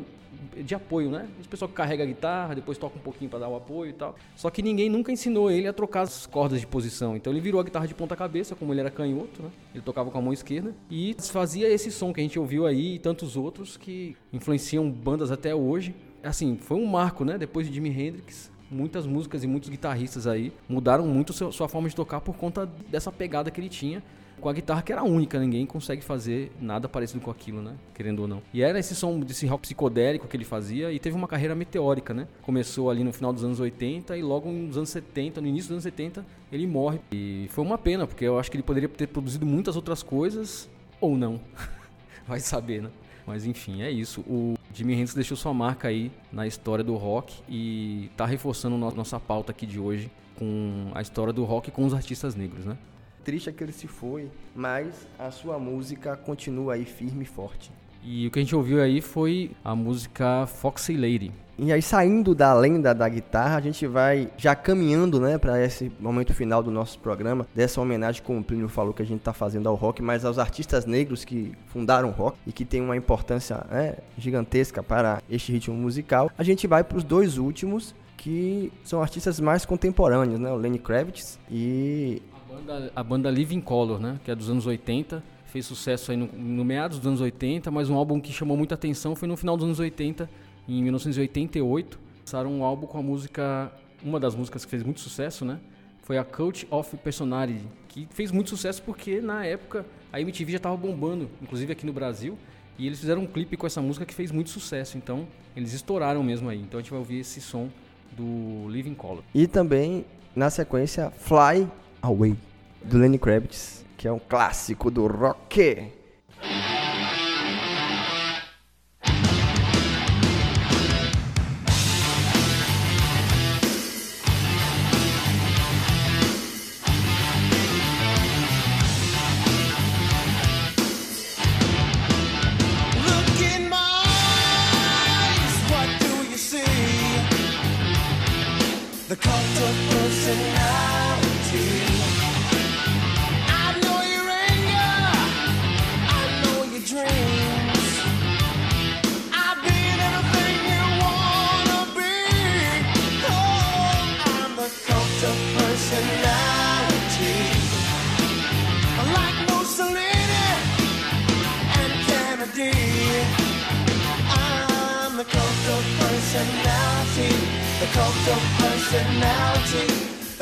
de 0.58 0.76
apoio, 0.76 1.10
né? 1.10 1.28
Esse 1.40 1.48
pessoal 1.48 1.70
que 1.70 1.76
carrega 1.76 2.04
a 2.04 2.06
guitarra, 2.06 2.56
depois 2.56 2.78
toca 2.78 2.98
um 2.98 3.02
pouquinho 3.02 3.30
pra 3.30 3.40
dar 3.40 3.48
o 3.48 3.56
apoio 3.56 3.90
e 3.90 3.94
tal. 3.94 4.16
Só 4.36 4.50
que 4.50 4.62
ninguém 4.62 4.90
nunca 4.90 5.12
ensinou 5.12 5.50
ele 5.50 5.68
a 5.68 5.74
trocar 5.74 6.02
as 6.02 6.26
cordas 6.26 6.60
de 6.60 6.68
posição. 6.68 7.16
Então 7.16 7.32
ele 7.32 7.42
virou 7.42 7.60
a 7.60 7.64
guitarra 7.64 7.88
de 7.88 7.94
ponta 7.94 8.16
cabeça, 8.16 8.56
como 8.56 8.74
ele 8.74 8.82
era 8.82 8.92
canhoto, 8.92 9.44
né? 9.44 9.50
Ele 9.74 9.84
tocava 9.84 10.12
com 10.12 10.18
a 10.18 10.22
mão 10.22 10.34
esquerda 10.34 10.74
e 10.90 11.16
fazia 11.32 11.70
esse 11.70 11.92
som 11.92 12.14
que 12.14 12.20
a 12.20 12.24
gente 12.24 12.40
ouviu 12.40 12.66
aí 12.66 12.96
e 12.96 13.00
tantos 13.00 13.36
outros 13.36 13.78
que 13.78 14.16
influenciam 14.32 14.90
bandas 14.90 15.32
até 15.32 15.54
hoje. 15.54 15.94
Assim, 16.24 16.58
foi 16.58 16.78
um 16.78 16.86
marco, 16.86 17.24
né? 17.24 17.38
Depois 17.38 17.68
de 17.68 17.74
Jimi 17.74 17.90
Hendrix, 17.90 18.52
muitas 18.70 19.06
músicas 19.06 19.44
e 19.44 19.48
muitos 19.48 19.70
guitarristas 19.70 20.28
aí 20.28 20.52
mudaram 20.68 21.08
muito 21.08 21.34
sua 21.34 21.68
forma 21.68 21.88
de 21.88 21.96
tocar 21.96 22.22
por 22.22 22.36
conta 22.36 22.66
dessa 22.90 23.12
pegada 23.12 23.50
que 23.50 23.60
ele 23.60 23.70
tinha 23.70 24.04
com 24.40 24.50
a 24.50 24.54
guitarra 24.54 24.82
que 24.82 24.92
era 24.92 25.04
única, 25.04 25.40
ninguém 25.40 25.66
consegue 25.66 26.04
fazer 26.04 26.52
nada 26.62 26.88
parecido 26.88 27.20
com 27.20 27.32
aquilo, 27.32 27.62
né? 27.62 27.76
Querendo 27.94 28.20
ou 28.20 28.28
não. 28.28 28.42
E 28.54 28.62
era 28.62 28.80
esse 28.80 28.96
som 28.96 29.20
desse 29.20 29.46
rock 29.48 29.64
psicodélico 29.64 30.28
que 30.28 30.38
ele 30.38 30.46
fazia 30.46 30.92
e 30.92 31.00
teve 31.00 31.16
uma 31.16 31.28
carreira 31.28 31.56
meteórica, 31.56 32.14
né? 32.14 32.28
Começou 32.42 32.90
ali 32.90 33.04
no 33.04 33.12
final 33.12 33.34
dos 33.34 33.44
anos 33.44 33.60
80 33.60 34.16
e 34.18 34.22
logo 34.22 34.52
nos 34.52 34.78
anos 34.78 34.90
70, 34.90 35.42
no 35.42 35.48
início 35.48 35.70
dos 35.70 35.76
anos 35.76 35.84
70, 35.84 36.26
ele 36.52 36.68
morre. 36.68 37.00
E 37.12 37.48
foi 37.50 37.64
uma 37.64 37.78
pena, 37.78 38.06
porque 38.06 38.26
eu 38.26 38.38
acho 38.38 38.52
que 38.52 38.58
ele 38.58 38.64
poderia 38.64 38.90
ter 38.90 39.08
produzido 39.08 39.46
muitas 39.46 39.76
outras 39.76 40.04
coisas 40.04 40.70
ou 41.02 41.18
não. 41.18 41.40
Vai 42.28 42.40
saber, 42.40 42.84
né? 42.84 42.90
Mas 43.26 43.46
enfim, 43.46 43.82
é 43.82 43.92
isso. 43.92 44.22
O 44.22 44.54
Jimi 44.78 44.94
Hendrix 44.94 45.16
deixou 45.16 45.36
sua 45.36 45.54
marca 45.56 45.88
aí 45.88 46.12
na 46.32 46.46
história 46.46 46.84
do 46.84 46.96
rock 46.96 47.34
e 47.50 48.12
tá 48.16 48.28
reforçando 48.28 48.78
no- 48.78 48.92
nossa 48.92 49.20
pauta 49.20 49.52
aqui 49.52 49.66
de 49.66 49.80
hoje 49.80 50.12
com 50.38 50.92
a 50.94 51.02
história 51.02 51.34
do 51.34 51.44
rock 51.44 51.72
com 51.72 51.84
os 51.84 51.96
artistas 51.96 52.36
negros, 52.36 52.64
né? 52.64 52.78
Triste 53.24 53.50
é 53.50 53.52
que 53.52 53.64
ele 53.64 53.72
se 53.72 53.88
foi, 53.88 54.30
mas 54.56 55.08
a 55.18 55.32
sua 55.32 55.58
música 55.58 56.16
continua 56.16 56.76
aí 56.76 56.86
firme 56.86 57.24
e 57.24 57.26
forte. 57.26 57.72
E 58.04 58.28
o 58.28 58.32
que 58.32 58.38
a 58.38 58.42
gente 58.44 58.56
ouviu 58.56 58.80
aí 58.80 59.02
foi 59.02 59.50
a 59.66 59.76
música 59.76 60.46
Foxy 60.46 60.96
Lady. 60.96 61.32
E 61.60 61.74
aí, 61.74 61.82
saindo 61.82 62.36
da 62.36 62.54
lenda 62.54 62.94
da 62.94 63.10
guitarra, 63.10 63.58
a 63.58 63.62
gente 63.62 63.88
vai 63.88 64.30
já 64.38 64.56
caminhando, 64.56 65.20
né, 65.20 65.40
para 65.40 65.64
esse 65.64 65.92
momento 66.00 66.32
final 66.32 66.62
do 66.62 66.70
nosso 66.70 67.00
programa, 67.00 67.48
dessa 67.56 67.82
homenagem, 67.82 68.22
como 68.22 68.40
o 68.40 68.44
Plínio 68.44 68.70
falou, 68.70 68.94
que 68.94 69.02
a 69.02 69.06
gente 69.06 69.22
tá 69.22 69.34
fazendo 69.34 69.68
ao 69.68 69.74
rock, 69.74 70.00
mas 70.02 70.24
aos 70.24 70.38
artistas 70.38 70.86
negros 70.86 71.26
que 71.26 71.54
fundaram 71.66 72.10
o 72.10 72.12
rock 72.12 72.38
e 72.46 72.52
que 72.52 72.64
tem 72.64 72.80
uma 72.80 72.96
importância 72.96 73.66
né, 73.72 73.96
gigantesca 74.20 74.84
para 74.84 75.24
este 75.28 75.52
ritmo 75.52 75.76
musical. 75.76 76.30
A 76.38 76.44
gente 76.44 76.68
vai 76.68 76.84
para 76.84 76.98
os 76.98 77.04
dois 77.04 77.40
últimos, 77.40 77.96
que 78.16 78.72
são 78.84 79.02
artistas 79.02 79.40
mais 79.40 79.66
contemporâneos, 79.66 80.40
né, 80.40 80.52
o 80.52 80.58
Lenny 80.58 80.78
Kravitz 80.78 81.40
e 81.50 82.22
A 82.46 82.54
banda, 82.54 82.92
a 82.96 83.04
banda 83.04 83.32
Living 83.32 83.62
Color, 83.62 84.00
né? 84.00 84.20
Que 84.24 84.30
é 84.30 84.36
dos 84.36 84.50
anos 84.50 84.68
80. 84.68 85.24
Fez 85.46 85.66
sucesso 85.66 86.12
aí 86.12 86.18
no, 86.18 86.28
no 86.28 86.66
meados 86.66 86.98
dos 86.98 87.08
anos 87.08 87.22
80, 87.22 87.72
mas 87.72 87.90
um 87.90 87.96
álbum 87.96 88.20
que 88.20 88.32
chamou 88.34 88.58
muita 88.58 88.76
atenção 88.76 89.16
foi 89.16 89.28
no 89.28 89.38
final 89.38 89.56
dos 89.56 89.66
anos 89.66 89.80
80, 89.80 90.30
em 90.68 90.84
1988. 90.84 92.00
Lançaram 92.22 92.52
um 92.52 92.64
álbum 92.64 92.88
com 92.88 92.98
a 92.98 93.02
música, 93.02 93.72
uma 94.04 94.20
das 94.20 94.36
músicas 94.36 94.66
que 94.66 94.72
fez 94.72 94.84
muito 94.84 95.00
sucesso, 95.00 95.46
né? 95.46 95.60
Foi 96.02 96.18
a 96.18 96.24
Cult 96.24 96.68
of 96.70 96.96
Personality, 96.98 97.66
que 97.88 98.08
fez 98.12 98.32
muito 98.32 98.50
sucesso 98.50 98.82
porque 98.84 99.20
na 99.20 99.46
época 99.46 99.86
a 100.12 100.22
MTV 100.22 100.54
já 100.54 100.58
estava 100.58 100.78
bombando, 100.78 101.30
inclusive 101.42 101.72
aqui 101.72 101.86
no 101.86 101.94
Brasil. 101.94 102.38
E 102.78 102.86
eles 102.86 103.00
fizeram 103.00 103.24
um 103.24 103.28
clipe 103.28 103.58
com 103.58 103.66
essa 103.66 103.82
música 103.82 104.06
que 104.06 104.14
fez 104.14 104.32
muito 104.32 104.52
sucesso, 104.52 104.98
então 104.98 105.28
eles 105.56 105.74
estouraram 105.74 106.22
mesmo 106.22 106.48
aí. 106.48 106.62
Então 106.62 106.80
a 106.80 106.82
gente 106.82 106.92
vai 106.92 107.00
ouvir 107.00 107.20
esse 107.20 107.42
som 107.42 107.70
do 108.12 108.70
Living 108.70 108.94
Color. 108.94 109.24
E 109.34 109.48
também, 109.48 110.06
na 110.36 110.50
sequência, 110.50 111.12
Fly 111.12 111.68
Away, 112.02 112.36
do 112.84 112.98
Lenny 112.98 113.18
Kravitz, 113.18 113.84
que 113.98 114.08
é 114.08 114.12
um 114.12 114.20
clássico 114.20 114.92
do 114.92 115.08
rock. 115.08 115.92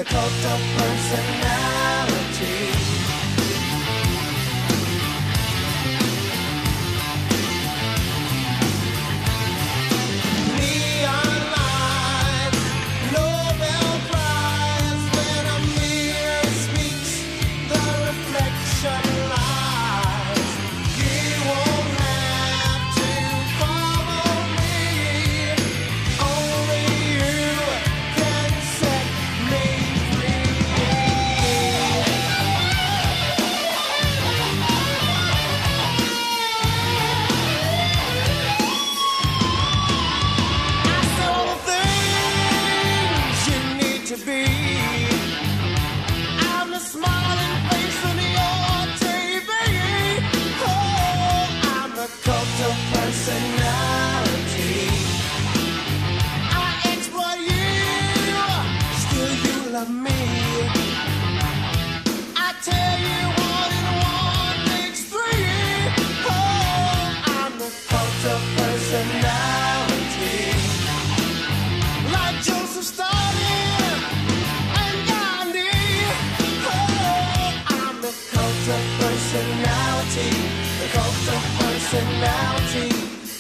The 0.05 0.11
cult 0.11 0.45
of 0.45 0.61
personality. 0.77 2.74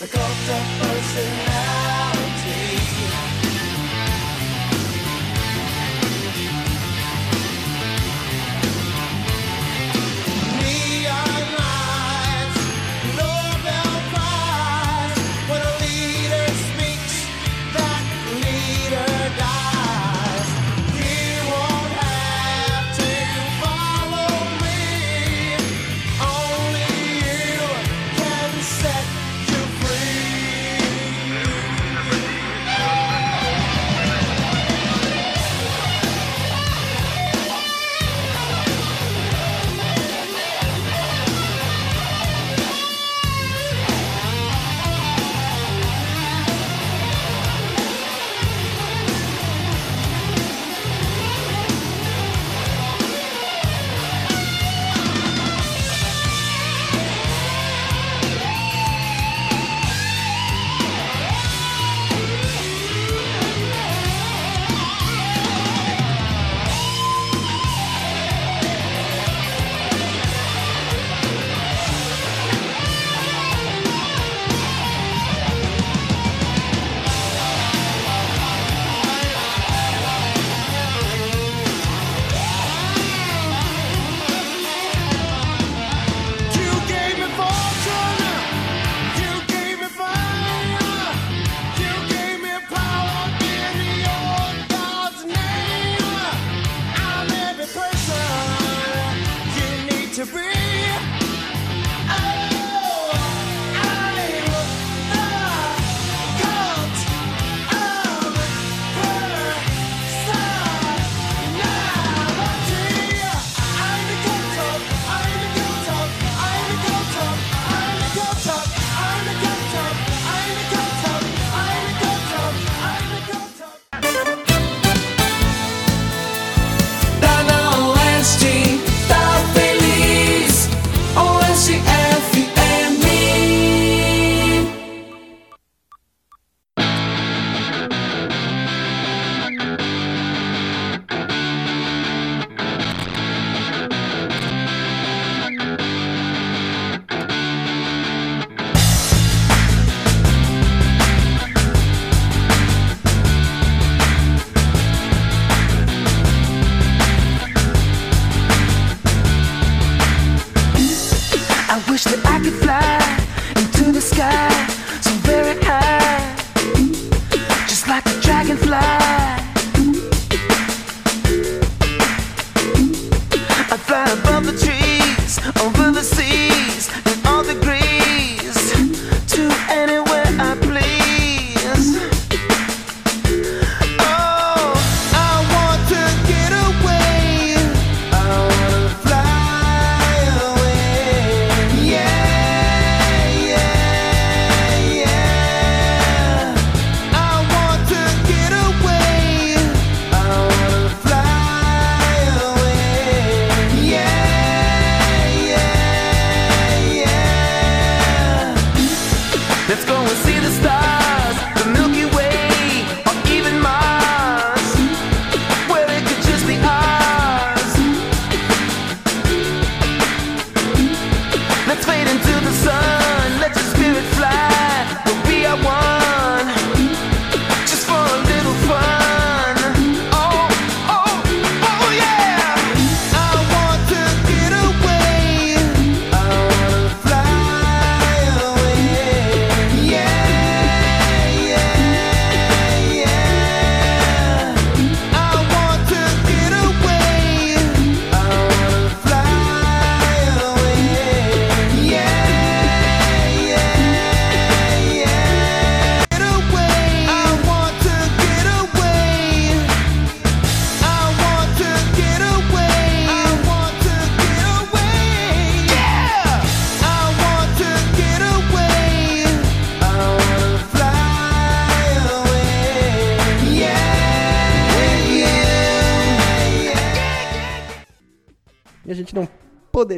The 0.05 0.11
cult 0.11 0.21
of 0.21 0.65
personality. 0.81 1.54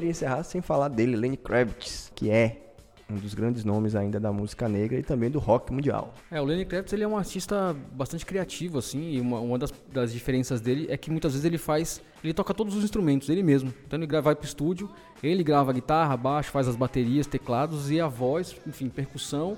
Poderia 0.08 0.12
encerrar 0.12 0.44
sem 0.44 0.62
falar 0.62 0.88
dele, 0.90 1.16
Lenny 1.16 1.38
Kravitz, 1.38 2.12
que 2.16 2.30
é 2.30 2.64
um 3.10 3.16
dos 3.16 3.34
grandes 3.34 3.64
nomes 3.64 3.96
ainda 3.96 4.20
da 4.20 4.34
música 4.34 4.68
negra 4.68 5.00
e 5.00 5.04
também 5.04 5.30
do 5.30 5.40
rock 5.40 5.72
mundial. 5.72 6.14
É, 6.30 6.42
o 6.42 6.44
Lenny 6.46 6.66
Kravitz 6.66 6.92
ele 6.92 7.04
é 7.04 7.08
um 7.08 7.18
artista 7.18 7.76
bastante 7.94 8.26
criativo, 8.26 8.78
assim, 8.78 9.12
e 9.14 9.22
uma, 9.22 9.40
uma 9.40 9.58
das, 9.58 9.74
das 9.92 10.12
diferenças 10.12 10.60
dele 10.60 10.88
é 10.90 10.98
que 10.98 11.10
muitas 11.10 11.32
vezes 11.32 11.46
ele 11.46 11.58
faz, 11.58 12.02
ele 12.24 12.34
toca 12.34 12.54
todos 12.54 12.76
os 12.76 12.84
instrumentos, 12.84 13.30
ele 13.30 13.44
mesmo. 13.44 13.74
Então 13.86 13.98
ele 13.98 14.08
gra- 14.08 14.22
vai 14.22 14.36
pro 14.36 14.46
estúdio, 14.46 14.90
ele 15.24 15.44
grava 15.44 15.72
guitarra, 15.72 16.18
baixo, 16.18 16.52
faz 16.52 16.68
as 16.68 16.76
baterias, 16.76 17.28
teclados 17.28 17.90
e 17.92 18.00
a 18.00 18.08
voz, 18.08 18.56
enfim, 18.68 18.90
percussão. 18.90 19.58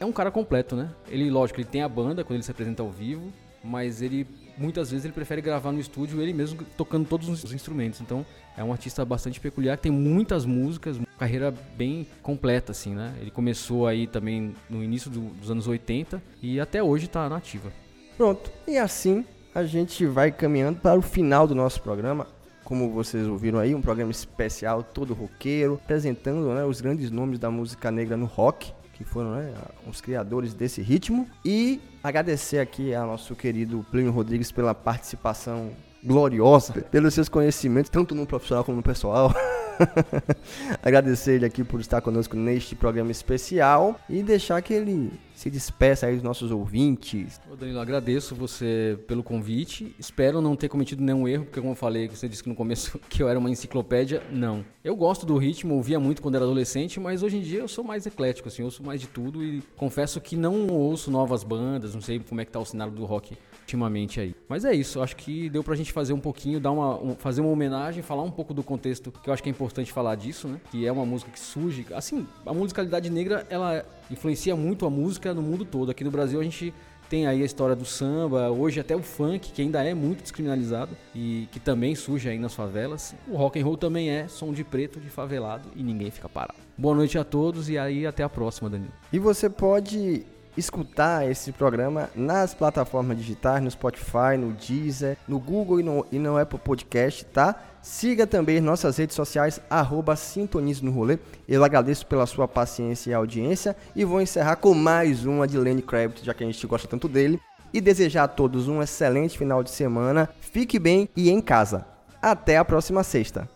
É 0.00 0.04
um 0.04 0.12
cara 0.12 0.30
completo, 0.30 0.74
né? 0.76 0.90
Ele, 1.08 1.30
lógico, 1.30 1.60
ele 1.60 1.68
tem 1.68 1.82
a 1.82 1.88
banda 1.88 2.22
quando 2.24 2.36
ele 2.36 2.42
se 2.42 2.50
apresenta 2.50 2.82
ao 2.82 2.90
vivo, 2.90 3.30
mas 3.64 4.00
ele, 4.02 4.26
muitas 4.58 4.90
vezes, 4.90 5.04
ele 5.04 5.12
prefere 5.14 5.40
gravar 5.40 5.72
no 5.72 5.80
estúdio 5.80 6.20
ele 6.20 6.32
mesmo 6.32 6.62
tocando 6.76 7.06
todos 7.08 7.28
os 7.28 7.52
instrumentos. 7.52 8.00
Então 8.00 8.24
é 8.56 8.64
um 8.64 8.72
artista 8.72 9.04
bastante 9.04 9.38
peculiar, 9.40 9.76
tem 9.78 9.92
muitas 9.92 10.44
músicas, 10.44 10.96
uma 10.96 11.06
carreira 11.18 11.52
bem 11.76 12.06
completa, 12.22 12.72
assim, 12.72 12.94
né? 12.94 13.14
Ele 13.20 13.30
começou 13.30 13.86
aí 13.86 14.06
também 14.06 14.54
no 14.68 14.82
início 14.82 15.10
do- 15.10 15.30
dos 15.34 15.50
anos 15.50 15.66
80 15.68 16.22
e 16.42 16.58
até 16.60 16.82
hoje 16.82 17.08
tá 17.08 17.28
na 17.28 17.36
ativa. 17.36 17.72
Pronto, 18.16 18.50
e 18.66 18.78
assim 18.78 19.24
a 19.54 19.64
gente 19.64 20.04
vai 20.06 20.30
caminhando 20.30 20.78
para 20.80 20.98
o 20.98 21.02
final 21.02 21.46
do 21.46 21.54
nosso 21.54 21.80
programa. 21.82 22.26
Como 22.64 22.90
vocês 22.90 23.26
ouviram 23.28 23.58
aí, 23.60 23.74
um 23.74 23.80
programa 23.80 24.10
especial, 24.10 24.82
todo 24.82 25.14
roqueiro, 25.14 25.80
apresentando 25.82 26.52
né, 26.52 26.64
os 26.64 26.80
grandes 26.80 27.10
nomes 27.12 27.38
da 27.38 27.48
música 27.50 27.90
negra 27.92 28.16
no 28.16 28.26
rock, 28.26 28.72
que 28.96 29.04
foram 29.04 29.32
né, 29.32 29.52
os 29.86 30.00
criadores 30.00 30.54
desse 30.54 30.80
ritmo. 30.80 31.28
E 31.44 31.80
agradecer 32.02 32.58
aqui 32.58 32.94
ao 32.94 33.06
nosso 33.06 33.36
querido 33.36 33.84
Plínio 33.90 34.10
Rodrigues 34.10 34.50
pela 34.50 34.74
participação 34.74 35.70
gloriosa, 36.02 36.72
pelos 36.90 37.12
seus 37.12 37.28
conhecimentos, 37.28 37.90
tanto 37.90 38.14
no 38.14 38.26
profissional 38.26 38.64
como 38.64 38.78
no 38.78 38.82
pessoal. 38.82 39.34
Agradecer 40.82 41.34
ele 41.34 41.46
aqui 41.46 41.64
por 41.64 41.80
estar 41.80 42.00
conosco 42.00 42.36
neste 42.36 42.74
programa 42.74 43.10
especial 43.10 43.98
e 44.08 44.22
deixar 44.22 44.60
que 44.62 44.72
ele 44.72 45.12
se 45.34 45.50
despeça 45.50 46.06
aí 46.06 46.14
dos 46.14 46.22
nossos 46.22 46.50
ouvintes, 46.50 47.38
Ô 47.50 47.54
Danilo, 47.54 47.78
agradeço 47.78 48.34
você 48.34 48.98
pelo 49.06 49.22
convite. 49.22 49.94
Espero 49.98 50.40
não 50.40 50.56
ter 50.56 50.68
cometido 50.68 51.02
nenhum 51.02 51.28
erro, 51.28 51.44
porque 51.44 51.60
como 51.60 51.72
eu 51.72 51.76
falei, 51.76 52.08
você 52.08 52.26
disse 52.26 52.42
que 52.42 52.48
no 52.48 52.54
começo 52.54 52.98
que 53.08 53.22
eu 53.22 53.28
era 53.28 53.38
uma 53.38 53.50
enciclopédia, 53.50 54.22
não. 54.30 54.64
Eu 54.82 54.96
gosto 54.96 55.26
do 55.26 55.36
ritmo, 55.36 55.74
ouvia 55.74 56.00
muito 56.00 56.22
quando 56.22 56.36
era 56.36 56.44
adolescente, 56.44 56.98
mas 56.98 57.22
hoje 57.22 57.36
em 57.36 57.42
dia 57.42 57.60
eu 57.60 57.68
sou 57.68 57.84
mais 57.84 58.06
eclético, 58.06 58.48
assim, 58.48 58.62
ouço 58.62 58.82
mais 58.82 59.00
de 59.00 59.06
tudo 59.06 59.44
e 59.44 59.62
confesso 59.76 60.20
que 60.20 60.36
não 60.36 60.68
ouço 60.68 61.10
novas 61.10 61.44
bandas, 61.44 61.94
não 61.94 62.00
sei 62.00 62.18
como 62.18 62.40
é 62.40 62.44
que 62.44 62.50
tá 62.50 62.58
o 62.58 62.64
cenário 62.64 62.94
do 62.94 63.04
rock 63.04 63.36
ultimamente 63.66 64.20
aí. 64.20 64.34
Mas 64.48 64.64
é 64.64 64.72
isso, 64.72 65.02
acho 65.02 65.16
que 65.16 65.50
deu 65.50 65.62
pra 65.64 65.74
gente 65.74 65.92
fazer 65.92 66.12
um 66.12 66.20
pouquinho, 66.20 66.60
dar 66.60 66.70
uma, 66.70 66.96
um- 67.02 67.16
fazer 67.16 67.40
uma 67.40 67.50
homenagem, 67.50 68.00
falar 68.02 68.22
um 68.22 68.30
pouco 68.30 68.54
do 68.54 68.62
contexto, 68.62 69.10
que 69.10 69.28
eu 69.28 69.34
acho 69.34 69.42
que 69.42 69.48
é 69.48 69.52
importante 69.52 69.92
falar 69.92 70.14
disso, 70.14 70.46
né? 70.46 70.60
Que 70.70 70.86
é 70.86 70.92
uma 70.92 71.04
música 71.04 71.30
que 71.32 71.40
surge, 71.40 71.84
assim, 71.92 72.26
a 72.46 72.54
musicalidade 72.54 73.10
negra, 73.10 73.44
ela 73.50 73.84
influencia 74.10 74.54
muito 74.54 74.86
a 74.86 74.90
música 74.90 75.34
no 75.34 75.42
mundo 75.42 75.64
todo. 75.64 75.90
Aqui 75.90 76.04
no 76.04 76.10
Brasil 76.12 76.40
a 76.40 76.44
gente 76.44 76.72
tem 77.10 77.26
aí 77.26 77.42
a 77.42 77.44
história 77.44 77.74
do 77.76 77.84
samba, 77.84 78.50
hoje 78.50 78.78
até 78.80 78.94
o 78.94 79.02
funk, 79.02 79.50
que 79.52 79.62
ainda 79.62 79.82
é 79.82 79.94
muito 79.94 80.22
descriminalizado 80.22 80.96
e 81.14 81.48
que 81.52 81.58
também 81.60 81.94
surge 81.94 82.28
aí 82.28 82.38
nas 82.38 82.54
favelas. 82.54 83.14
O 83.28 83.36
rock 83.36 83.58
and 83.60 83.64
roll 83.64 83.76
também 83.76 84.10
é 84.10 84.26
som 84.28 84.52
de 84.52 84.62
preto, 84.64 85.00
de 85.00 85.08
favelado 85.08 85.68
e 85.76 85.82
ninguém 85.82 86.10
fica 86.10 86.28
parado. 86.28 86.58
Boa 86.78 86.94
noite 86.94 87.16
a 87.18 87.22
todos 87.24 87.68
e 87.68 87.78
aí 87.78 88.06
até 88.06 88.22
a 88.24 88.28
próxima, 88.28 88.68
Danilo. 88.70 88.92
E 89.12 89.18
você 89.20 89.48
pode 89.48 90.24
escutar 90.56 91.28
esse 91.30 91.52
programa 91.52 92.10
nas 92.14 92.54
plataformas 92.54 93.16
digitais, 93.18 93.62
no 93.62 93.70
Spotify, 93.70 94.36
no 94.38 94.52
Deezer, 94.52 95.16
no 95.28 95.38
Google 95.38 95.80
e 95.80 95.82
no, 95.82 96.06
e 96.10 96.18
no 96.18 96.38
Apple 96.38 96.58
Podcast, 96.58 97.24
tá? 97.26 97.54
Siga 97.82 98.26
também 98.26 98.60
nossas 98.60 98.96
redes 98.96 99.14
sociais, 99.14 99.60
arroba 99.70 100.16
Sintonize 100.16 100.84
no 100.84 100.90
Rolê. 100.90 101.18
Eu 101.48 101.62
agradeço 101.62 102.06
pela 102.06 102.26
sua 102.26 102.48
paciência 102.48 103.10
e 103.10 103.14
audiência 103.14 103.76
e 103.94 104.04
vou 104.04 104.20
encerrar 104.20 104.56
com 104.56 104.74
mais 104.74 105.24
uma 105.24 105.46
de 105.46 105.56
Lenny 105.56 105.82
Kravitz, 105.82 106.24
já 106.24 106.34
que 106.34 106.42
a 106.42 106.46
gente 106.46 106.66
gosta 106.66 106.88
tanto 106.88 107.08
dele. 107.08 107.40
E 107.72 107.80
desejar 107.80 108.24
a 108.24 108.28
todos 108.28 108.68
um 108.68 108.82
excelente 108.82 109.36
final 109.36 109.62
de 109.62 109.70
semana. 109.70 110.28
Fique 110.40 110.78
bem 110.78 111.08
e 111.14 111.30
em 111.30 111.40
casa. 111.40 111.86
Até 112.22 112.56
a 112.56 112.64
próxima 112.64 113.02
sexta. 113.02 113.55